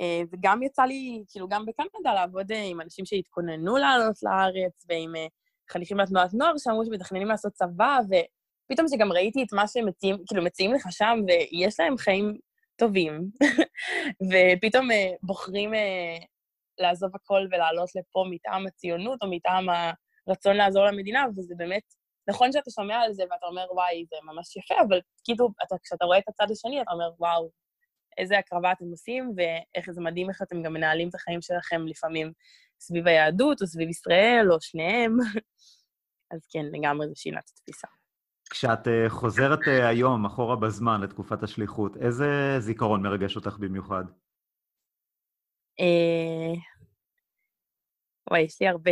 אה, 0.00 0.22
וגם 0.32 0.62
יצא 0.62 0.82
לי, 0.82 1.24
כאילו, 1.28 1.48
גם 1.48 1.66
בקנדה 1.66 2.14
לעבוד 2.14 2.52
אה, 2.52 2.62
עם 2.62 2.80
אנשים 2.80 3.06
שהתכוננו 3.06 3.76
לעלות 3.76 4.22
לארץ, 4.22 4.86
ועם 4.88 5.16
אה, 5.16 5.26
חניכים 5.70 5.96
מהתנועת 5.96 6.34
נוער 6.34 6.52
שאמרו 6.58 6.84
שמתכננים 6.84 7.28
לעשות 7.28 7.52
צבא, 7.52 7.98
ופתאום 8.06 8.88
שגם 8.88 9.12
ראיתי 9.12 9.42
את 9.42 9.52
מה 9.52 9.68
שהם 9.68 9.86
מציעים, 9.86 10.16
כאילו, 10.28 10.44
מציעים 10.44 10.74
לך 10.74 10.86
שם, 10.90 11.18
ויש 11.26 11.80
להם 11.80 11.96
חיים 11.96 12.38
טובים, 12.76 13.30
ופתאום 14.30 14.90
uh, 14.90 14.94
בוחרים 15.22 15.74
uh, 15.74 16.24
לעזוב 16.78 17.10
הכל 17.14 17.46
ולעלות 17.50 17.88
לפה 17.94 18.24
מטעם 18.30 18.66
הציונות 18.66 19.22
או 19.22 19.30
מטעם 19.30 19.66
הרצון 20.26 20.56
לעזור 20.56 20.84
למדינה, 20.84 21.24
וזה 21.36 21.54
באמת, 21.56 21.82
נכון 22.28 22.52
שאתה 22.52 22.70
שומע 22.70 22.96
על 22.96 23.12
זה 23.12 23.22
ואתה 23.30 23.46
אומר, 23.46 23.66
וואי, 23.70 24.04
זה 24.10 24.16
ממש 24.22 24.56
יפה, 24.56 24.74
אבל 24.88 25.00
כאילו, 25.24 25.48
אתה, 25.66 25.76
כשאתה 25.82 26.04
רואה 26.04 26.18
את 26.18 26.28
הצד 26.28 26.50
השני, 26.50 26.82
אתה 26.82 26.90
אומר, 26.92 27.10
וואו, 27.18 27.50
איזה 28.18 28.38
הקרבה 28.38 28.72
אתם 28.72 28.84
עושים, 28.84 29.32
ואיך 29.36 29.90
זה 29.90 30.00
מדהים 30.00 30.30
איך 30.30 30.42
אתם 30.42 30.62
גם 30.62 30.72
מנהלים 30.72 31.08
את 31.08 31.14
החיים 31.14 31.42
שלכם 31.42 31.86
לפעמים 31.86 32.32
סביב 32.80 33.06
היהדות, 33.06 33.62
או 33.62 33.66
סביב 33.66 33.88
ישראל, 33.88 34.52
או 34.52 34.60
שניהם. 34.60 35.16
אז 36.32 36.46
כן, 36.50 36.64
לגמרי 36.72 37.08
זה 37.08 37.14
שינה 37.16 37.38
את 37.38 37.48
התפיסה. 37.48 37.88
כשאת 38.50 38.86
uh, 38.86 39.08
חוזרת 39.08 39.58
uh, 39.58 39.70
היום, 39.70 40.26
אחורה 40.26 40.56
בזמן, 40.56 41.00
לתקופת 41.00 41.42
השליחות, 41.42 41.96
איזה 41.96 42.56
זיכרון 42.58 43.02
מרגש 43.02 43.36
אותך 43.36 43.56
במיוחד? 43.58 44.04
Uh, 45.80 46.58
וואי, 48.30 48.40
יש 48.40 48.60
לי 48.60 48.68
הרבה. 48.68 48.90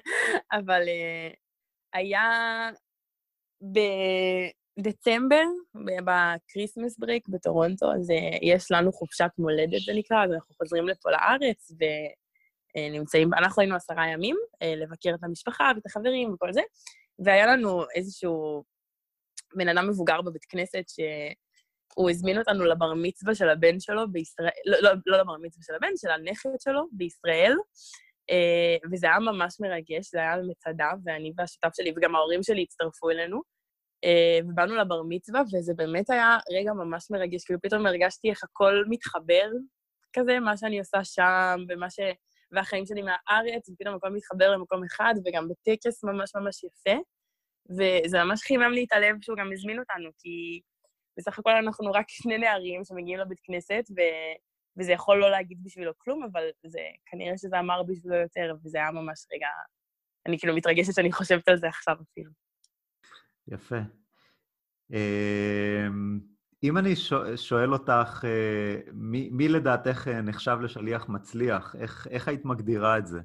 אבל 0.58 0.82
היה 1.92 2.30
בדצמבר, 4.78 5.44
ב 6.04 6.13
Christmas 6.13 6.98
break 6.98 7.28
בטורונטו, 7.28 7.92
אז 7.92 8.10
יש 8.42 8.70
לנו 8.70 8.92
חופשת 8.92 9.30
מולדת, 9.38 9.80
זה 9.86 9.92
נקרא, 9.94 10.24
אז 10.24 10.32
אנחנו 10.32 10.54
חוזרים 10.54 10.88
לפה 10.88 11.10
לארץ, 11.10 11.72
ונמצאים, 12.76 13.34
אנחנו 13.34 13.60
היינו 13.62 13.76
עשרה 13.76 14.08
ימים, 14.08 14.36
לבקר 14.76 15.10
את 15.14 15.24
המשפחה 15.24 15.72
ואת 15.74 15.86
החברים 15.86 16.32
וכל 16.32 16.52
זה, 16.52 16.60
והיה 17.18 17.46
לנו 17.46 17.84
איזשהו 17.94 18.64
בן 19.54 19.68
אדם 19.68 19.88
מבוגר 19.88 20.22
בבית 20.22 20.44
כנסת, 20.44 20.84
שהוא 20.88 22.10
הזמין 22.10 22.38
אותנו 22.38 22.64
לבר 22.64 22.92
מצווה 22.96 23.34
של 23.34 23.48
הבן 23.48 23.80
שלו 23.80 24.12
בישראל, 24.12 24.48
לא, 24.66 24.78
לא, 24.80 24.90
לא 25.06 25.18
לבר 25.18 25.36
מצווה 25.42 25.64
של 25.66 25.74
הבן, 25.74 25.92
של 25.96 26.10
הנכד 26.10 26.50
שלו 26.60 26.88
בישראל, 26.92 27.52
Uh, 28.30 28.88
וזה 28.92 29.06
היה 29.06 29.18
ממש 29.18 29.56
מרגש, 29.60 30.10
זה 30.10 30.18
היה 30.18 30.36
מצדה, 30.48 30.90
ואני 31.04 31.32
והשותף 31.36 31.68
שלי 31.76 31.92
וגם 31.96 32.14
ההורים 32.14 32.42
שלי 32.42 32.62
הצטרפו 32.62 33.10
אלינו, 33.10 33.36
uh, 34.06 34.44
ובאנו 34.48 34.76
לבר 34.76 35.02
מצווה, 35.08 35.42
וזה 35.52 35.74
באמת 35.76 36.10
היה 36.10 36.38
רגע 36.52 36.72
ממש 36.72 37.10
מרגש, 37.10 37.44
כאילו 37.44 37.60
פתאום 37.62 37.86
הרגשתי 37.86 38.30
איך 38.30 38.44
הכל 38.44 38.84
מתחבר 38.88 39.50
כזה, 40.12 40.40
מה 40.40 40.56
שאני 40.56 40.78
עושה 40.78 41.04
שם, 41.04 41.56
ומה 41.68 41.90
ש... 41.90 42.00
והחיים 42.52 42.86
שלי 42.86 43.02
מהארץ, 43.02 43.68
ופתאום 43.68 43.94
הכל 43.94 44.10
מתחבר 44.10 44.50
למקום 44.50 44.84
אחד, 44.84 45.14
וגם 45.24 45.48
בטקס 45.48 46.04
ממש 46.04 46.30
ממש 46.36 46.64
יפה. 46.64 47.00
וזה 47.70 48.24
ממש 48.24 48.42
חימם 48.42 48.72
לי 48.72 48.84
את 48.84 48.92
הלב 48.92 49.16
שהוא 49.20 49.36
גם 49.36 49.52
הזמין 49.52 49.78
אותנו, 49.78 50.10
כי 50.18 50.60
בסך 51.18 51.38
הכל 51.38 51.50
אנחנו 51.50 51.92
רק 51.92 52.08
שני 52.22 52.38
נערים 52.38 52.84
שמגיעים 52.84 53.18
לבית 53.18 53.40
כנסת, 53.44 53.84
ו... 53.96 54.00
וזה 54.78 54.92
יכול 54.92 55.18
לא 55.18 55.30
להגיד 55.30 55.58
בשבילו 55.64 55.92
כלום, 55.98 56.24
אבל 56.32 56.42
זה 56.66 56.80
כנראה 57.06 57.38
שזה 57.38 57.58
אמר 57.58 57.82
בשבילו 57.82 58.16
יותר, 58.16 58.54
וזה 58.64 58.78
היה 58.78 58.90
ממש 58.90 59.26
רגע... 59.34 59.46
אני 60.26 60.38
כאילו 60.38 60.56
מתרגשת 60.56 60.94
שאני 60.94 61.12
חושבת 61.12 61.48
על 61.48 61.56
זה 61.56 61.68
עכשיו 61.68 61.96
אפילו. 62.02 62.30
יפה. 63.48 63.76
אמ, 64.92 66.20
אם 66.62 66.78
אני 66.78 66.96
שואל 67.36 67.72
אותך, 67.72 68.24
אה, 68.24 68.80
מי, 68.92 69.28
מי 69.32 69.48
לדעתך 69.48 70.08
נחשב 70.08 70.58
לשליח 70.62 71.08
מצליח? 71.08 71.76
איך, 71.78 72.06
איך 72.10 72.28
היית 72.28 72.44
מגדירה 72.44 72.98
את 72.98 73.06
זה? 73.06 73.20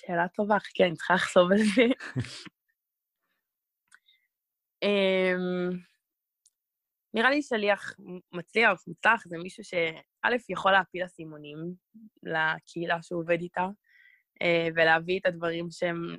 שאלה 0.00 0.28
טובה, 0.28 0.58
חכה, 0.58 0.84
אני 0.84 0.94
צריכה 0.94 1.14
לחשוב 1.14 1.52
על 1.52 1.58
זה. 1.58 1.82
אמ, 4.82 5.70
נראה 7.14 7.30
לי 7.30 7.42
שליח 7.42 7.94
מצליח, 8.32 8.82
מוצלח, 8.86 9.24
זה 9.28 9.38
מישהו 9.38 9.64
שא', 9.64 10.36
יכול 10.48 10.72
להפיל 10.72 11.04
אסימונים 11.04 11.58
לקהילה 12.22 13.02
שהוא 13.02 13.20
עובד 13.20 13.40
איתה, 13.40 13.66
אה, 14.42 14.68
ולהביא 14.74 15.20
את 15.20 15.26
הדברים 15.26 15.70
שהם 15.70 16.16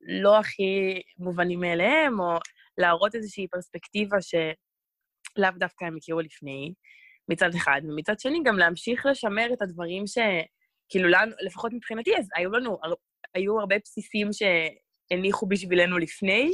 לא 0.00 0.38
הכי 0.38 1.02
מובנים 1.18 1.60
מאליהם, 1.60 2.20
או 2.20 2.38
להראות 2.78 3.14
איזושהי 3.14 3.48
פרספקטיבה 3.48 4.16
שלאו 4.20 5.50
דווקא 5.58 5.84
הם 5.84 5.96
הכירו 5.96 6.20
לפני, 6.20 6.74
מצד 7.28 7.54
אחד, 7.54 7.80
ומצד 7.84 8.18
שני 8.20 8.38
גם 8.44 8.58
להמשיך 8.58 9.06
לשמר 9.06 9.52
את 9.52 9.62
הדברים 9.62 10.06
ש... 10.06 10.18
כאילו 10.88 11.08
לנו, 11.08 11.32
לפחות 11.46 11.72
מבחינתי, 11.72 12.16
אז 12.18 12.28
היו 12.36 12.50
לנו 12.50 12.78
היו 13.38 13.60
הרבה 13.60 13.76
בסיסים 13.84 14.28
שהניחו 14.32 15.46
בשבילנו 15.46 15.98
לפני, 15.98 16.50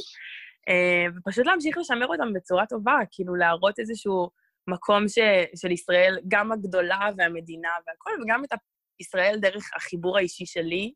אה, 0.69 1.07
ופשוט 1.17 1.47
להמשיך 1.47 1.79
לשמר 1.79 2.07
אותם 2.07 2.33
בצורה 2.33 2.67
טובה, 2.67 2.99
כאילו 3.11 3.35
להראות 3.35 3.79
איזשהו 3.79 4.31
מקום 4.67 5.09
ש, 5.09 5.19
של 5.57 5.71
ישראל, 5.71 6.19
גם 6.29 6.53
הגדולה 6.53 7.09
והמדינה 7.17 7.69
והכל, 7.87 8.11
וגם 8.23 8.45
את 8.45 8.53
ישראל 9.01 9.39
דרך 9.41 9.71
החיבור 9.77 10.19
האישי 10.19 10.47
שלי, 10.47 10.93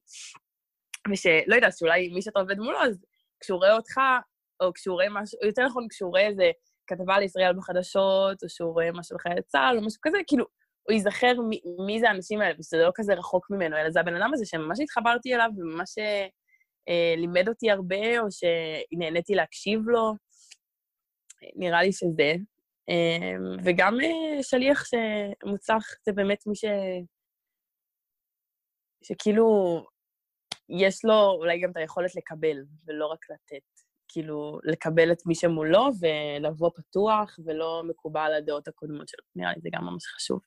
ושלא 1.12 1.54
יודעת, 1.54 1.78
שאולי 1.78 2.08
מי 2.08 2.22
שאתה 2.22 2.40
עובד 2.40 2.58
מולו, 2.58 2.78
אז 2.82 3.04
כשהוא 3.40 3.58
רואה 3.58 3.76
אותך, 3.76 4.00
או 4.60 4.72
כשהוא 4.72 4.94
רואה 4.94 5.06
משהו, 5.10 5.38
יותר 5.46 5.66
נכון, 5.66 5.86
כשהוא 5.90 6.10
רואה 6.10 6.26
איזה 6.26 6.50
כתבה 6.86 7.14
על 7.14 7.22
ישראל 7.22 7.52
בחדשות, 7.56 8.42
או 8.42 8.48
שהוא 8.48 8.72
רואה 8.72 8.92
משהו 8.92 9.16
בחייל 9.16 9.40
צה"ל, 9.40 9.76
או 9.76 9.86
משהו 9.86 10.00
כזה, 10.02 10.18
כאילו, 10.26 10.44
הוא 10.88 10.94
ייזכר 10.94 11.40
מי, 11.48 11.60
מי 11.86 12.00
זה 12.00 12.08
האנשים 12.08 12.40
האלה, 12.40 12.54
ושזה 12.58 12.76
לא 12.76 12.90
כזה 12.94 13.14
רחוק 13.14 13.50
ממנו, 13.50 13.76
אלא 13.76 13.90
זה 13.90 14.00
הבן 14.00 14.16
אדם 14.16 14.30
הזה 14.34 14.46
שממש 14.46 14.80
התחברתי 14.80 15.34
אליו 15.34 15.50
וממש 15.56 15.98
אה, 16.88 17.14
לימד 17.16 17.48
אותי 17.48 17.70
הרבה, 17.70 18.20
או 18.20 18.26
שנהניתי 18.30 19.34
להקשיב 19.34 19.80
לו. 19.88 20.14
נראה 21.56 21.82
לי 21.82 21.92
שזה. 21.92 22.32
אה, 22.88 23.34
וגם 23.64 24.00
אה, 24.00 24.42
שליח 24.42 24.84
שמוצלח 24.84 25.84
זה 26.06 26.12
באמת 26.12 26.46
מי 26.46 26.56
ש... 26.56 26.64
שכאילו 29.04 29.46
יש 30.68 31.04
לו 31.04 31.30
אולי 31.30 31.60
גם 31.60 31.70
את 31.70 31.76
היכולת 31.76 32.14
לקבל, 32.14 32.56
ולא 32.86 33.06
רק 33.06 33.30
לתת. 33.30 33.64
כאילו, 34.08 34.58
לקבל 34.64 35.12
את 35.12 35.26
מי 35.26 35.34
שמולו 35.34 35.88
ולבוא 36.00 36.70
פתוח 36.76 37.38
ולא 37.44 37.82
מקובל 37.88 38.20
על 38.20 38.34
הדעות 38.34 38.68
הקודמות 38.68 39.08
שלו. 39.08 39.24
נראה 39.36 39.52
לי 39.52 39.60
זה 39.60 39.68
גם 39.72 39.84
ממש 39.84 40.06
חשוב. 40.06 40.40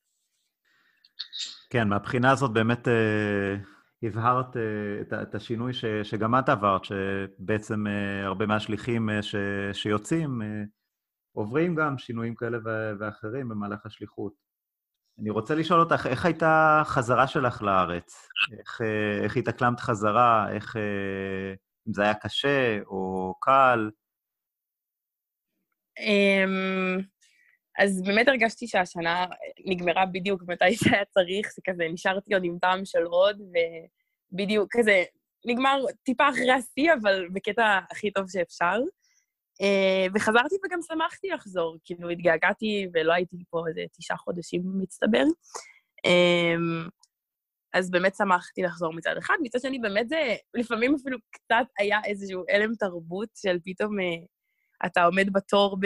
כן, 1.70 1.88
מהבחינה 1.88 2.32
הזאת 2.32 2.54
באמת 2.54 2.88
אה, 2.88 3.56
הבהרת 4.04 4.58
אה, 4.58 4.62
את, 5.02 5.14
את 5.14 5.36
השינוי 5.36 5.74
ש, 5.74 5.86
שגם 6.04 6.40
את 6.40 6.50
עברת, 6.50 6.82
שבעצם 6.86 7.88
אה, 7.88 8.26
הרבה 8.26 8.46
מהשליחים 8.46 9.10
אה, 9.10 9.24
ש, 9.24 9.36
שיוצאים 9.74 10.42
אה, 10.42 10.48
עוברים 11.32 11.76
גם 11.76 11.98
שינויים 11.98 12.36
כאלה 12.36 12.58
ו, 12.66 12.92
ואחרים 13.00 13.50
במהלך 13.50 13.86
השליחות. 13.86 14.34
אני 15.20 15.30
רוצה 15.30 15.56
לשאול 15.56 15.80
אותך, 15.80 16.08
איך 16.10 16.26
הייתה 16.26 16.82
חזרה 16.86 17.28
שלך 17.28 17.62
לארץ? 17.62 18.28
איך, 18.60 18.82
אה, 18.82 19.24
איך 19.24 19.38
התאקלמת 19.38 19.80
חזרה? 19.80 20.52
איך, 20.52 20.76
אה, 20.76 21.54
אם 21.88 21.94
זה 21.94 22.04
היה 22.04 22.14
קשה 22.14 22.80
או 22.86 23.34
קל? 23.42 23.90
Um, 26.00 27.04
אז 27.82 28.02
באמת 28.02 28.28
הרגשתי 28.28 28.68
שהשנה 28.68 29.26
נגמרה 29.66 30.06
בדיוק 30.06 30.44
מתי 30.48 30.76
שהיה 30.84 31.06
צריך, 31.06 31.52
זה 31.56 31.62
כזה, 31.66 31.84
נשארתי 31.94 32.34
עוד 32.34 32.44
עם 32.46 32.58
טעם 32.62 32.86
של 32.86 33.04
עוד, 33.04 33.42
ובדיוק 34.34 34.68
כזה, 34.72 35.04
נגמר 35.46 35.84
טיפה 36.04 36.30
אחרי 36.30 36.52
השיא, 36.52 36.94
אבל 37.02 37.28
בקטע 37.34 37.80
הכי 37.92 38.12
טוב 38.12 38.26
שאפשר. 38.30 38.80
אה, 39.62 40.06
וחזרתי 40.16 40.56
וגם 40.66 40.80
שמחתי 40.88 41.28
לחזור, 41.28 41.78
כאילו 41.84 42.10
התגעגעתי 42.10 42.88
ולא 42.94 43.14
הייתי 43.14 43.38
פה 43.50 43.64
איזה 43.68 43.82
תשעה 43.98 44.18
חודשים 44.18 44.62
מצטבר. 44.78 45.24
אמ, 46.06 46.88
אז 47.74 47.92
באמת 47.92 48.16
שמחתי 48.16 48.62
לחזור 48.62 48.94
מצד 48.94 49.18
אחד. 49.18 49.36
מצד 49.42 49.60
שני, 49.60 49.80
באמת 49.80 50.10
זה, 50.10 50.36
לפעמים 50.54 50.96
אפילו 50.96 51.18
קצת 51.32 51.66
היה 51.78 52.00
איזשהו 52.06 52.44
הלם 52.50 52.76
תרבות 52.76 53.30
של 53.36 53.58
פתאום 53.66 54.00
אה, 54.00 54.06
אתה 54.86 55.04
עומד 55.04 55.34
בתור 55.34 55.78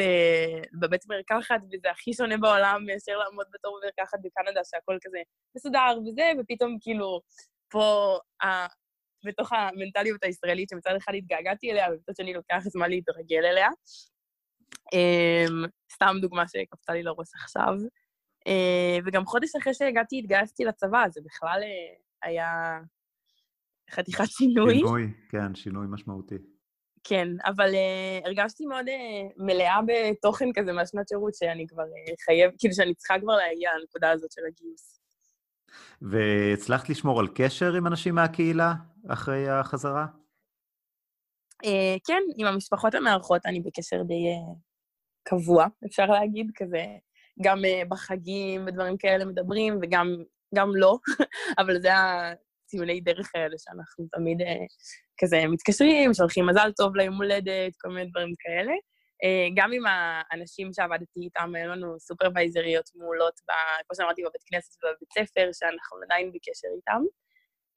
בבית 0.79 1.01
מרקחת, 1.09 1.61
וזה 1.71 1.91
הכי 1.91 2.13
שונה 2.13 2.37
בעולם 2.37 2.83
מאשר 2.85 3.17
לעמוד 3.17 3.45
בתור 3.53 3.77
בבית 3.77 3.93
מרקחת 3.99 4.19
בקנדה, 4.23 4.61
שהכל 4.63 4.97
כזה 5.01 5.17
מסודר 5.57 5.99
וזה, 6.07 6.31
ופתאום 6.39 6.77
כאילו, 6.81 7.21
פה, 7.69 8.17
ה... 8.43 8.45
בתוך 9.25 9.51
המנטליות 9.53 10.23
הישראלית, 10.23 10.69
שמצד 10.69 10.95
אחד 10.97 11.13
התגעגעתי 11.17 11.71
אליה, 11.71 11.87
ומצד 11.91 12.13
שני 12.17 12.33
לוקח 12.33 12.59
זמן 12.59 12.89
להתרגל 12.89 13.45
אליה. 13.45 13.69
Um, 14.95 15.69
סתם 15.93 16.15
דוגמה 16.21 16.47
שקפצה 16.47 16.93
לי 16.93 17.03
לראש 17.03 17.27
עכשיו. 17.33 17.73
Uh, 18.47 19.03
וגם 19.05 19.25
חודש 19.25 19.55
אחרי 19.55 19.73
שהגעתי, 19.73 20.19
התגייסתי 20.19 20.65
לצבא, 20.65 21.03
זה 21.09 21.21
בכלל 21.25 21.61
uh, 21.61 22.27
היה 22.27 22.79
חתיכת 23.91 24.25
שינוי. 24.27 24.75
שינוי, 24.75 25.13
כן, 25.29 25.55
שינוי 25.55 25.87
משמעותי. 25.89 26.54
כן, 27.07 27.27
אבל 27.45 27.69
uh, 27.71 28.27
הרגשתי 28.27 28.65
מאוד 28.65 28.85
uh, 28.87 29.33
מלאה 29.37 29.79
בתוכן 29.87 30.45
כזה 30.53 30.73
מהשנת 30.73 31.07
שירות, 31.07 31.35
שאני 31.35 31.67
כבר 31.67 31.83
uh, 31.83 32.25
חייב, 32.25 32.51
כאילו 32.57 32.73
שאני 32.73 32.95
צריכה 32.95 33.19
כבר 33.21 33.33
להגיע 33.35 33.69
לנקודה 33.79 34.11
הזאת 34.11 34.31
של 34.31 34.41
הגיוס. 34.47 34.99
והצלחת 36.01 36.89
לשמור 36.89 37.19
על 37.19 37.27
קשר 37.35 37.73
עם 37.73 37.87
אנשים 37.87 38.15
מהקהילה 38.15 38.73
אחרי 39.09 39.49
החזרה? 39.49 40.05
Uh, 41.65 41.99
כן, 42.07 42.21
עם 42.37 42.47
המשפחות 42.47 42.95
המארחות 42.95 43.45
אני 43.45 43.61
בקשר 43.61 44.03
די 44.03 44.13
uh, 44.13 44.57
קבוע, 45.23 45.65
אפשר 45.85 46.05
להגיד, 46.05 46.51
כזה, 46.55 46.85
גם 47.41 47.57
uh, 47.57 47.87
בחגים 47.89 48.65
ודברים 48.67 48.97
כאלה 48.97 49.25
מדברים, 49.25 49.79
וגם 49.81 50.15
גם 50.55 50.75
לא, 50.75 50.97
אבל 51.59 51.81
זה 51.81 51.89
הציוני 52.75 53.01
דרך 53.01 53.31
האלה 53.35 53.55
שאנחנו 53.57 54.05
תמיד 54.11 54.41
אה, 54.41 54.65
כזה 55.21 55.47
מתקשרים, 55.47 56.13
שולחים 56.13 56.45
מזל 56.45 56.71
טוב 56.77 56.95
ליום 56.95 57.15
הולדת, 57.15 57.73
כל 57.81 57.89
מיני 57.89 58.09
דברים 58.09 58.33
כאלה. 58.39 58.73
אה, 59.23 59.47
גם 59.55 59.71
עם 59.73 59.83
האנשים 59.87 60.69
שעבדתי 60.73 61.19
איתם, 61.19 61.55
היו 61.55 61.67
לנו 61.71 61.99
סופרוויזריות 61.99 62.89
מעולות, 62.95 63.33
ב, 63.47 63.51
כמו 63.87 63.95
שאמרתי, 63.95 64.21
בבית 64.21 64.43
כנסת 64.45 64.83
ובבית 64.83 65.11
ספר, 65.13 65.49
שאנחנו 65.53 65.97
עדיין 66.03 66.31
בקשר 66.33 66.67
איתם. 66.75 67.01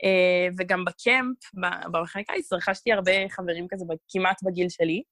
אה, 0.04 0.48
וגם 0.58 0.84
בקמפ, 0.84 1.36
במחנה 1.92 2.22
קיץ, 2.24 2.52
רכשתי 2.52 2.92
הרבה 2.92 3.12
חברים 3.30 3.66
כזה 3.70 3.84
כמעט 4.08 4.42
בגיל 4.42 4.68
שלי. 4.68 5.02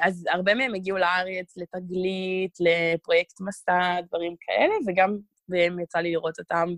אז 0.00 0.24
הרבה 0.32 0.54
מהם 0.54 0.74
הגיעו 0.74 0.98
לארץ 0.98 1.56
לתגלית, 1.56 2.54
לפרויקט 2.60 3.40
מסע, 3.40 4.00
דברים 4.08 4.34
כאלה, 4.40 4.74
וגם 4.86 5.18
והם 5.48 5.80
יצא 5.80 5.98
לי 5.98 6.12
לראות 6.12 6.38
אותם 6.38 6.68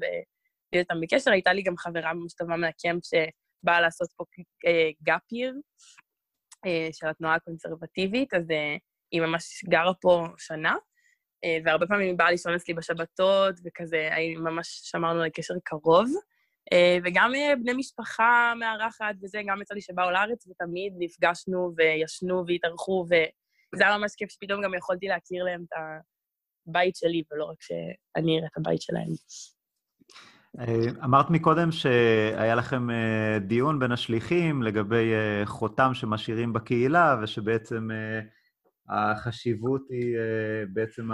איתם 0.79 1.01
בקשר. 1.01 1.31
הייתה 1.31 1.53
לי 1.53 1.63
גם 1.63 1.77
חברה 1.77 2.15
ממש 2.15 2.35
טובה 2.35 2.57
מהקמפ 2.57 3.03
שבאה 3.05 3.81
לעשות 3.81 4.09
פה 4.17 4.25
גאפיר, 5.03 5.55
אה, 6.67 6.89
של 6.93 7.07
התנועה 7.07 7.35
הקונסרבטיבית, 7.35 8.35
אז 8.35 8.45
היא 9.11 9.21
ממש 9.21 9.65
גרה 9.65 9.95
פה 9.95 10.27
שנה, 10.39 10.77
והרבה 11.65 11.87
פעמים 11.87 12.07
היא 12.07 12.19
באה 12.19 12.31
לישון 12.31 12.55
אצלי 12.55 12.75
בשבתות, 12.75 13.55
וכזה, 13.65 14.09
ממש 14.37 14.81
שמרנו 14.85 15.23
על 15.23 15.31
קשר 15.31 15.55
קרוב. 15.65 16.09
אה, 16.73 16.99
וגם 17.05 17.35
אה, 17.35 17.57
בני 17.57 17.73
משפחה 17.73 18.53
מארחת 18.59 19.15
וזה, 19.23 19.41
גם 19.47 19.63
יצא 19.63 19.75
לי 19.75 19.81
שבאו 19.81 20.11
לארץ, 20.11 20.47
ותמיד 20.47 20.93
נפגשנו 20.99 21.73
וישנו 21.77 22.45
והתארחו, 22.47 23.05
וזה 23.07 23.87
היה 23.87 23.99
ממש 23.99 24.13
כיף 24.17 24.31
שפתאום 24.31 24.63
גם 24.65 24.75
יכולתי 24.75 25.07
להכיר 25.07 25.45
להם 25.45 25.65
את 25.69 25.79
הבית 26.69 26.97
שלי, 26.97 27.23
ולא 27.31 27.45
רק 27.45 27.63
שאני 27.63 28.39
אראה 28.39 28.49
את 28.53 28.57
הבית 28.57 28.83
שלהם. 28.83 29.09
אה, 30.59 31.05
אמרת 31.05 31.31
מקודם 31.31 31.73
שהיה 31.73 32.55
לכם 32.55 32.89
דיון 33.41 33.79
בין 33.79 33.93
השליחים 33.93 34.63
לגבי 34.63 35.13
חותם 35.45 35.95
שמשאירים 35.95 36.53
בקהילה, 36.53 37.17
ושבעצם 37.23 37.89
החשיבות 38.89 39.83
היא 39.91 40.17
אה, 40.17 40.67
בעצם 40.73 41.09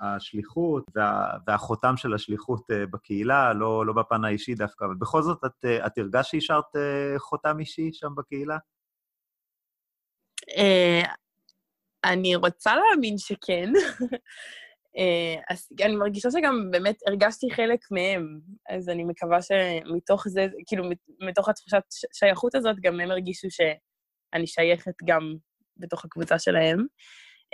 השליחות 0.00 0.84
וה, 0.94 1.30
והחותם 1.46 1.96
של 1.96 2.14
השליחות 2.14 2.70
אה, 2.70 2.86
בקהילה, 2.86 3.52
לא, 3.52 3.86
לא 3.86 3.92
בפן 3.92 4.24
האישי 4.24 4.54
דווקא, 4.54 4.84
אבל 4.84 4.94
בכל 4.94 5.22
זאת, 5.22 5.44
את, 5.44 5.64
אה, 5.64 5.86
את 5.86 5.98
הרגשת 5.98 6.30
שהשארת 6.30 6.64
חותם 7.18 7.60
אישי 7.60 7.92
שם 7.92 8.14
בקהילה? 8.16 8.56
אני 12.04 12.36
רוצה 12.36 12.72
להאמין 12.76 13.18
שכן. 13.18 13.72
אז 15.50 15.68
אני 15.84 15.96
מרגישה 15.96 16.30
שגם 16.30 16.70
באמת 16.70 16.96
הרגשתי 17.06 17.50
חלק 17.50 17.80
מהם, 17.90 18.40
אז 18.70 18.88
אני 18.88 19.04
מקווה 19.04 19.38
שמתוך 19.42 20.28
זה, 20.28 20.46
כאילו, 20.66 20.84
מתוך 21.28 21.48
התחושת 21.48 21.82
שייכות 22.12 22.54
הזאת, 22.54 22.76
גם 22.80 23.00
הם 23.00 23.10
הרגישו 23.10 23.48
שאני 23.50 24.46
שייכת 24.46 24.94
גם 25.04 25.34
בתוך 25.76 26.04
הקבוצה 26.04 26.38
שלהם. 26.38 26.78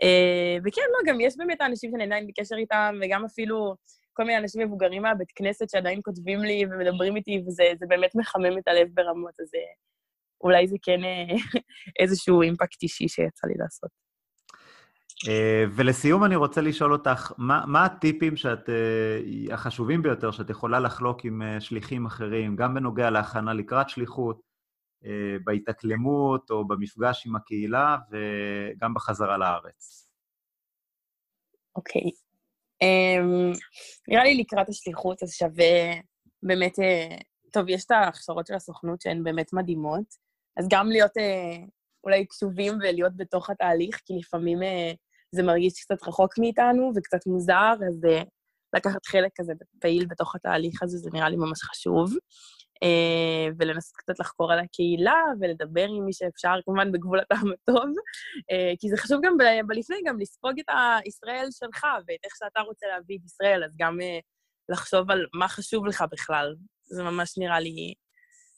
Uh, 0.05 0.61
וכן, 0.64 0.82
לא, 0.93 1.12
גם 1.12 1.20
יש 1.20 1.34
באמת 1.37 1.61
האנשים 1.61 1.91
שאני 1.91 2.05
עדיין 2.05 2.26
בקשר 2.26 2.57
איתם, 2.57 2.99
וגם 3.03 3.24
אפילו 3.24 3.74
כל 4.12 4.24
מיני 4.24 4.39
אנשים 4.39 4.62
מבוגרים 4.62 5.03
מהבית 5.03 5.32
כנסת 5.34 5.70
שעדיין 5.70 6.01
כותבים 6.05 6.41
לי 6.41 6.64
ומדברים 6.64 7.16
איתי, 7.16 7.43
וזה 7.47 7.87
באמת 7.89 8.11
מחמם 8.14 8.59
את 8.59 8.68
הלב 8.68 8.89
ברמות, 8.95 9.41
אז 9.41 9.47
uh, 9.47 9.59
אולי 10.41 10.68
זה 10.68 10.76
כן 10.82 11.01
איזשהו 12.01 12.43
אימפקט 12.43 12.82
אישי 12.82 13.09
שיצא 13.09 13.47
לי 13.47 13.55
לעשות. 13.59 14.06
Uh, 15.25 15.29
ולסיום 15.77 16.25
אני 16.25 16.37
רוצה 16.37 16.61
לשאול 16.61 16.93
אותך, 16.93 17.33
מה, 17.39 17.64
מה 17.67 17.85
הטיפים 17.85 18.37
שאת, 18.37 18.69
uh, 18.69 19.53
החשובים 19.53 20.03
ביותר 20.03 20.31
שאת 20.31 20.51
יכולה 20.51 20.81
לחלוק 20.81 21.25
עם 21.25 21.43
uh, 21.43 21.61
שליחים 21.61 22.07
אחרים, 22.07 22.57
גם 22.57 22.75
בנוגע 22.75 23.11
להכנה 23.11 23.53
לקראת 23.53 23.89
שליחות, 23.89 24.47
אה, 25.05 25.39
בהתאקלמות 25.45 26.51
או 26.51 26.67
במפגש 26.69 27.27
עם 27.27 27.37
הקהילה 27.37 27.97
וגם 28.11 28.95
בחזרה 28.95 29.39
לארץ. 29.39 30.09
אוקיי. 31.77 32.03
Okay. 32.03 32.27
Um, 32.85 33.59
נראה 34.09 34.25
לי 34.25 34.35
לקראת 34.35 34.69
השליחות, 34.69 35.23
אז 35.23 35.33
שווה 35.33 35.95
באמת, 36.43 36.79
uh, 36.79 37.23
טוב, 37.53 37.69
יש 37.69 37.85
את 37.85 37.91
ההכשרות 37.91 38.47
של 38.47 38.55
הסוכנות 38.55 39.01
שהן 39.01 39.25
באמת 39.25 39.53
מדהימות, 39.53 40.14
אז 40.57 40.67
גם 40.71 40.89
להיות 40.89 41.11
uh, 41.11 41.71
אולי 42.05 42.27
קשובים 42.27 42.73
ולהיות 42.75 43.17
בתוך 43.17 43.51
התהליך, 43.51 44.01
כי 44.05 44.14
לפעמים 44.19 44.59
uh, 44.62 44.97
זה 45.37 45.43
מרגיש 45.43 45.72
קצת 45.84 46.09
רחוק 46.09 46.39
מאיתנו 46.39 46.93
וקצת 46.97 47.26
מוזר, 47.26 47.72
אז 47.89 48.05
uh, 48.05 48.24
לקחת 48.76 49.07
חלק 49.07 49.30
כזה 49.34 49.53
פעיל 49.80 50.07
בתוך 50.07 50.34
התהליך 50.34 50.82
הזה, 50.82 50.99
זה 50.99 51.11
נראה 51.12 51.28
לי 51.28 51.37
ממש 51.37 51.62
חשוב. 51.62 52.14
אה, 52.82 53.49
ולנסות 53.59 53.97
קצת 53.97 54.18
לחקור 54.18 54.53
על 54.53 54.59
הקהילה 54.59 55.22
ולדבר 55.41 55.87
עם 55.89 56.05
מי 56.05 56.12
שאפשר, 56.12 56.55
כמובן 56.64 56.93
בגבול 56.93 57.20
הטעם 57.20 57.53
הטוב, 57.53 57.95
אה, 58.51 58.72
כי 58.78 58.89
זה 58.89 58.97
חשוב 58.97 59.20
גם 59.24 59.37
בלפני, 59.66 59.97
גם 60.07 60.20
לספוג 60.20 60.53
את 60.61 60.74
הישראל 61.05 61.49
שלך 61.51 61.84
ואת 62.09 62.20
איך 62.24 62.32
שאתה 62.39 62.61
רוצה 62.61 62.87
להביא 62.87 63.18
את 63.18 63.24
ישראל, 63.24 63.64
אז 63.64 63.70
גם 63.78 64.01
אה, 64.01 64.18
לחשוב 64.68 65.11
על 65.11 65.26
מה 65.34 65.49
חשוב 65.49 65.87
לך 65.87 66.05
בכלל. 66.12 66.55
זה 66.84 67.03
ממש 67.03 67.39
נראה 67.39 67.61
לי 67.61 67.95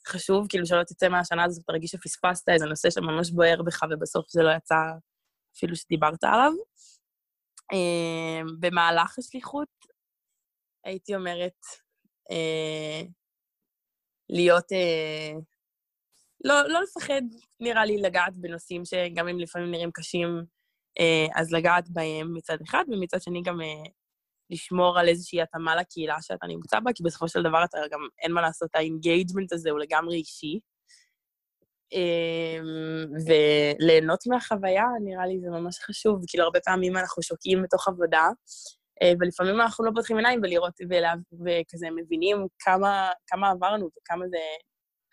חשוב, 0.07 0.47
כאילו 0.49 0.67
שלא 0.67 0.83
תצא 0.83 1.09
מהשנה 1.09 1.45
הזאת 1.45 1.63
ותרגיש 1.63 1.91
שפספסת 1.91 2.49
איזה 2.49 2.67
נושא 2.67 2.91
שממש 2.91 3.31
בוער 3.31 3.63
בך 3.63 3.83
ובסוף 3.91 4.27
זה 4.31 4.43
לא 4.43 4.51
יצא 4.57 4.75
אפילו 5.59 5.77
שדיברת 5.77 6.25
עליו. 6.25 6.53
במהלך 8.61 9.19
השליחות, 9.19 9.69
הייתי 10.85 11.15
אומרת, 11.15 11.57
להיות... 14.31 14.73
אה, 14.73 15.33
לא, 16.45 16.69
לא 16.69 16.81
לפחד, 16.83 17.23
נראה 17.61 17.85
לי, 17.85 17.99
לגעת 17.99 18.37
בנושאים 18.37 18.85
שגם 18.85 19.29
אם 19.29 19.39
לפעמים 19.39 19.71
נראים 19.71 19.91
קשים, 19.91 20.29
אה, 21.01 21.41
אז 21.41 21.53
לגעת 21.53 21.89
בהם 21.91 22.35
מצד 22.35 22.59
אחד, 22.69 22.85
ומצד 22.89 23.23
שני 23.23 23.43
גם 23.43 23.61
אה, 23.61 23.91
לשמור 24.51 24.99
על 24.99 25.09
איזושהי 25.09 25.43
התאמה 25.43 25.77
לקהילה 25.77 26.23
שאתה 26.23 26.47
נמצא 26.47 26.81
בה, 26.81 26.93
כי 26.95 27.03
בסופו 27.03 27.29
של 27.29 27.43
דבר 27.43 27.65
אתה 27.65 27.79
גם, 27.91 28.01
אין 28.23 28.33
מה 28.33 28.41
לעשות, 28.41 28.71
ה 28.75 28.82
engagement 28.82 29.53
הזה 29.53 29.71
הוא 29.71 29.79
לגמרי 29.79 30.17
אישי. 30.17 30.61
אה, 31.95 32.61
וליהנות 33.27 34.27
מהחוויה, 34.27 34.85
נראה 35.05 35.27
לי 35.27 35.41
זה 35.41 35.51
ממש 35.51 35.79
חשוב, 35.79 36.21
כאילו 36.27 36.45
הרבה 36.45 36.61
פעמים 36.61 36.97
אנחנו 36.97 37.23
שוקעים 37.23 37.63
בתוך 37.63 37.89
עבודה, 37.89 38.29
אה, 39.03 39.13
ולפעמים 39.21 39.61
אנחנו 39.61 39.85
לא 39.85 39.91
פותחים 39.95 40.17
עיניים 40.17 40.41
ולראות, 40.43 40.75
ולה, 40.91 41.15
וכזה 41.33 41.87
מבינים 41.97 42.47
כמה, 42.59 43.11
כמה 43.27 43.51
עברנו 43.51 43.89
וכמה 43.99 44.29
זה 44.29 44.39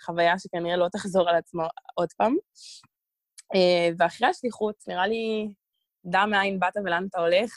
חוויה 0.05 0.39
שכנראה 0.39 0.77
לא 0.77 0.87
תחזור 0.91 1.29
על 1.29 1.35
עצמו 1.35 1.63
עוד 1.95 2.09
פעם. 2.17 2.35
אה, 3.55 3.89
ואחרי 3.99 4.27
השליחות, 4.27 4.75
נראה 4.87 5.07
לי, 5.07 5.53
דע 6.05 6.25
מאין 6.25 6.59
באת 6.59 6.73
ולאן 6.85 7.05
אתה 7.09 7.19
הולך, 7.19 7.51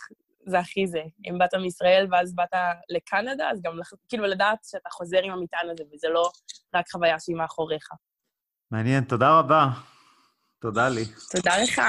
זה 0.46 0.58
הכי 0.58 0.86
זה. 0.86 1.02
אם 1.28 1.38
באת 1.38 1.54
מישראל 1.54 2.06
ואז 2.10 2.34
באת 2.34 2.54
לקנדה, 2.88 3.50
אז 3.50 3.62
גם 3.62 3.78
כאילו 4.08 4.24
לדעת 4.26 4.58
שאתה 4.70 4.90
חוזר 4.90 5.18
עם 5.22 5.32
המטען 5.32 5.70
הזה, 5.70 5.84
וזה 5.92 6.08
לא 6.08 6.30
רק 6.74 6.90
חוויה 6.90 7.20
שהיא 7.20 7.36
מאחוריך. 7.36 7.88
מעניין, 8.70 9.04
תודה 9.04 9.38
רבה. 9.38 9.70
תודה 10.60 10.88
לי. 10.88 11.04
תודה 11.30 11.52
לך. 11.62 11.82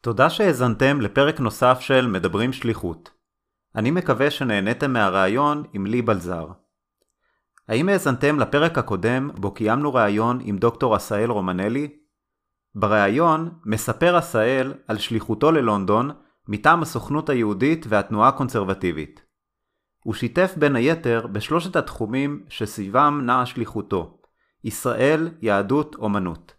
תודה 0.00 0.30
שהאזנתם 0.30 1.00
לפרק 1.00 1.40
נוסף 1.40 1.78
של 1.80 2.06
מדברים 2.06 2.52
שליחות. 2.52 3.10
אני 3.76 3.90
מקווה 3.90 4.30
שנהניתם 4.30 4.92
מהראיון 4.92 5.62
עם 5.72 5.86
לי 5.86 6.02
בלזר. 6.02 6.46
האם 7.68 7.88
האזנתם 7.88 8.40
לפרק 8.40 8.78
הקודם 8.78 9.30
בו 9.34 9.54
קיימנו 9.54 9.94
ראיון 9.94 10.38
עם 10.42 10.58
דוקטור 10.58 10.94
עשאל 10.94 11.30
רומנלי? 11.30 11.96
בראיון 12.74 13.58
מספר 13.64 14.16
עשאל 14.16 14.74
על 14.88 14.98
שליחותו 14.98 15.52
ללונדון 15.52 16.10
מטעם 16.48 16.82
הסוכנות 16.82 17.28
היהודית 17.28 17.86
והתנועה 17.88 18.28
הקונסרבטיבית. 18.28 19.24
הוא 20.04 20.14
שיתף 20.14 20.54
בין 20.56 20.76
היתר 20.76 21.26
בשלושת 21.26 21.76
התחומים 21.76 22.44
שסביבם 22.48 23.20
נעה 23.24 23.46
שליחותו 23.46 24.20
ישראל, 24.64 25.30
יהדות, 25.40 25.94
אומנות. 25.94 26.54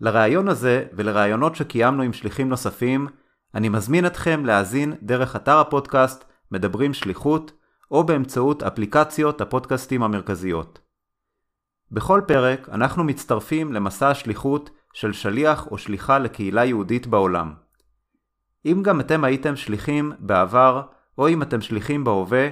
לראיון 0.00 0.48
הזה 0.48 0.84
ולראיונות 0.92 1.56
שקיימנו 1.56 2.02
עם 2.02 2.12
שליחים 2.12 2.48
נוספים, 2.48 3.08
אני 3.54 3.68
מזמין 3.68 4.06
אתכם 4.06 4.44
להאזין 4.44 4.94
דרך 5.02 5.36
אתר 5.36 5.58
הפודקאסט 5.58 6.24
מדברים 6.52 6.94
שליחות, 6.94 7.52
או 7.90 8.04
באמצעות 8.04 8.62
אפליקציות 8.62 9.40
הפודקאסטים 9.40 10.02
המרכזיות. 10.02 10.78
בכל 11.90 12.20
פרק 12.26 12.68
אנחנו 12.68 13.04
מצטרפים 13.04 13.72
למסע 13.72 14.08
השליחות 14.08 14.70
של 14.92 15.12
שליח 15.12 15.66
או 15.66 15.78
שליחה 15.78 16.18
לקהילה 16.18 16.64
יהודית 16.64 17.06
בעולם. 17.06 17.54
אם 18.66 18.82
גם 18.82 19.00
אתם 19.00 19.24
הייתם 19.24 19.56
שליחים 19.56 20.12
בעבר, 20.18 20.82
או 21.18 21.28
אם 21.28 21.42
אתם 21.42 21.60
שליחים 21.60 22.04
בהווה, 22.04 22.48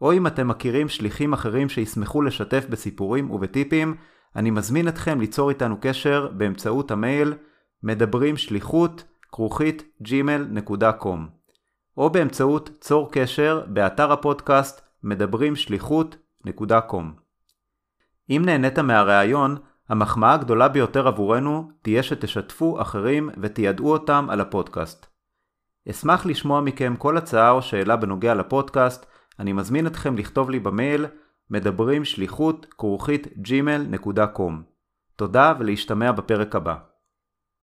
או 0.00 0.12
אם 0.12 0.26
אתם 0.26 0.48
מכירים 0.48 0.88
שליחים 0.88 1.32
אחרים 1.32 1.68
שישמחו 1.68 2.22
לשתף 2.22 2.66
בסיפורים 2.70 3.30
ובטיפים, 3.30 3.96
אני 4.36 4.50
מזמין 4.50 4.88
אתכם 4.88 5.20
ליצור 5.20 5.50
איתנו 5.50 5.76
קשר 5.80 6.28
באמצעות 6.32 6.90
המייל 6.90 7.34
מדברים 7.82 8.36
שליחות 8.36 9.04
כרוכית 9.32 9.82
gmail.com 10.04 11.18
או 11.96 12.10
באמצעות 12.10 12.70
צור 12.80 13.08
קשר 13.12 13.64
באתר 13.66 14.12
הפודקאסט 14.12 14.80
מדבריםשליחות.com. 15.02 17.04
אם 18.30 18.42
נהנית 18.44 18.78
מהראיון, 18.78 19.56
המחמאה 19.88 20.34
הגדולה 20.34 20.68
ביותר 20.68 21.08
עבורנו 21.08 21.70
תהיה 21.82 22.02
שתשתפו 22.02 22.80
אחרים 22.80 23.30
ותיידעו 23.40 23.92
אותם 23.92 24.26
על 24.30 24.40
הפודקאסט. 24.40 25.06
אשמח 25.90 26.26
לשמוע 26.26 26.60
מכם 26.60 26.94
כל 26.98 27.16
הצעה 27.16 27.50
או 27.50 27.62
שאלה 27.62 27.96
בנוגע 27.96 28.34
לפודקאסט, 28.34 29.06
אני 29.38 29.52
מזמין 29.52 29.86
אתכם 29.86 30.16
לכתוב 30.16 30.50
לי 30.50 30.60
במייל 30.60 31.06
מדברים 31.50 32.04
שליחות 32.04 32.66
כרוכית 32.78 33.26
gmail.com. 33.26 34.52
תודה 35.16 35.54
ולהשתמע 35.58 36.12
בפרק 36.12 36.56
הבא. 36.56 36.76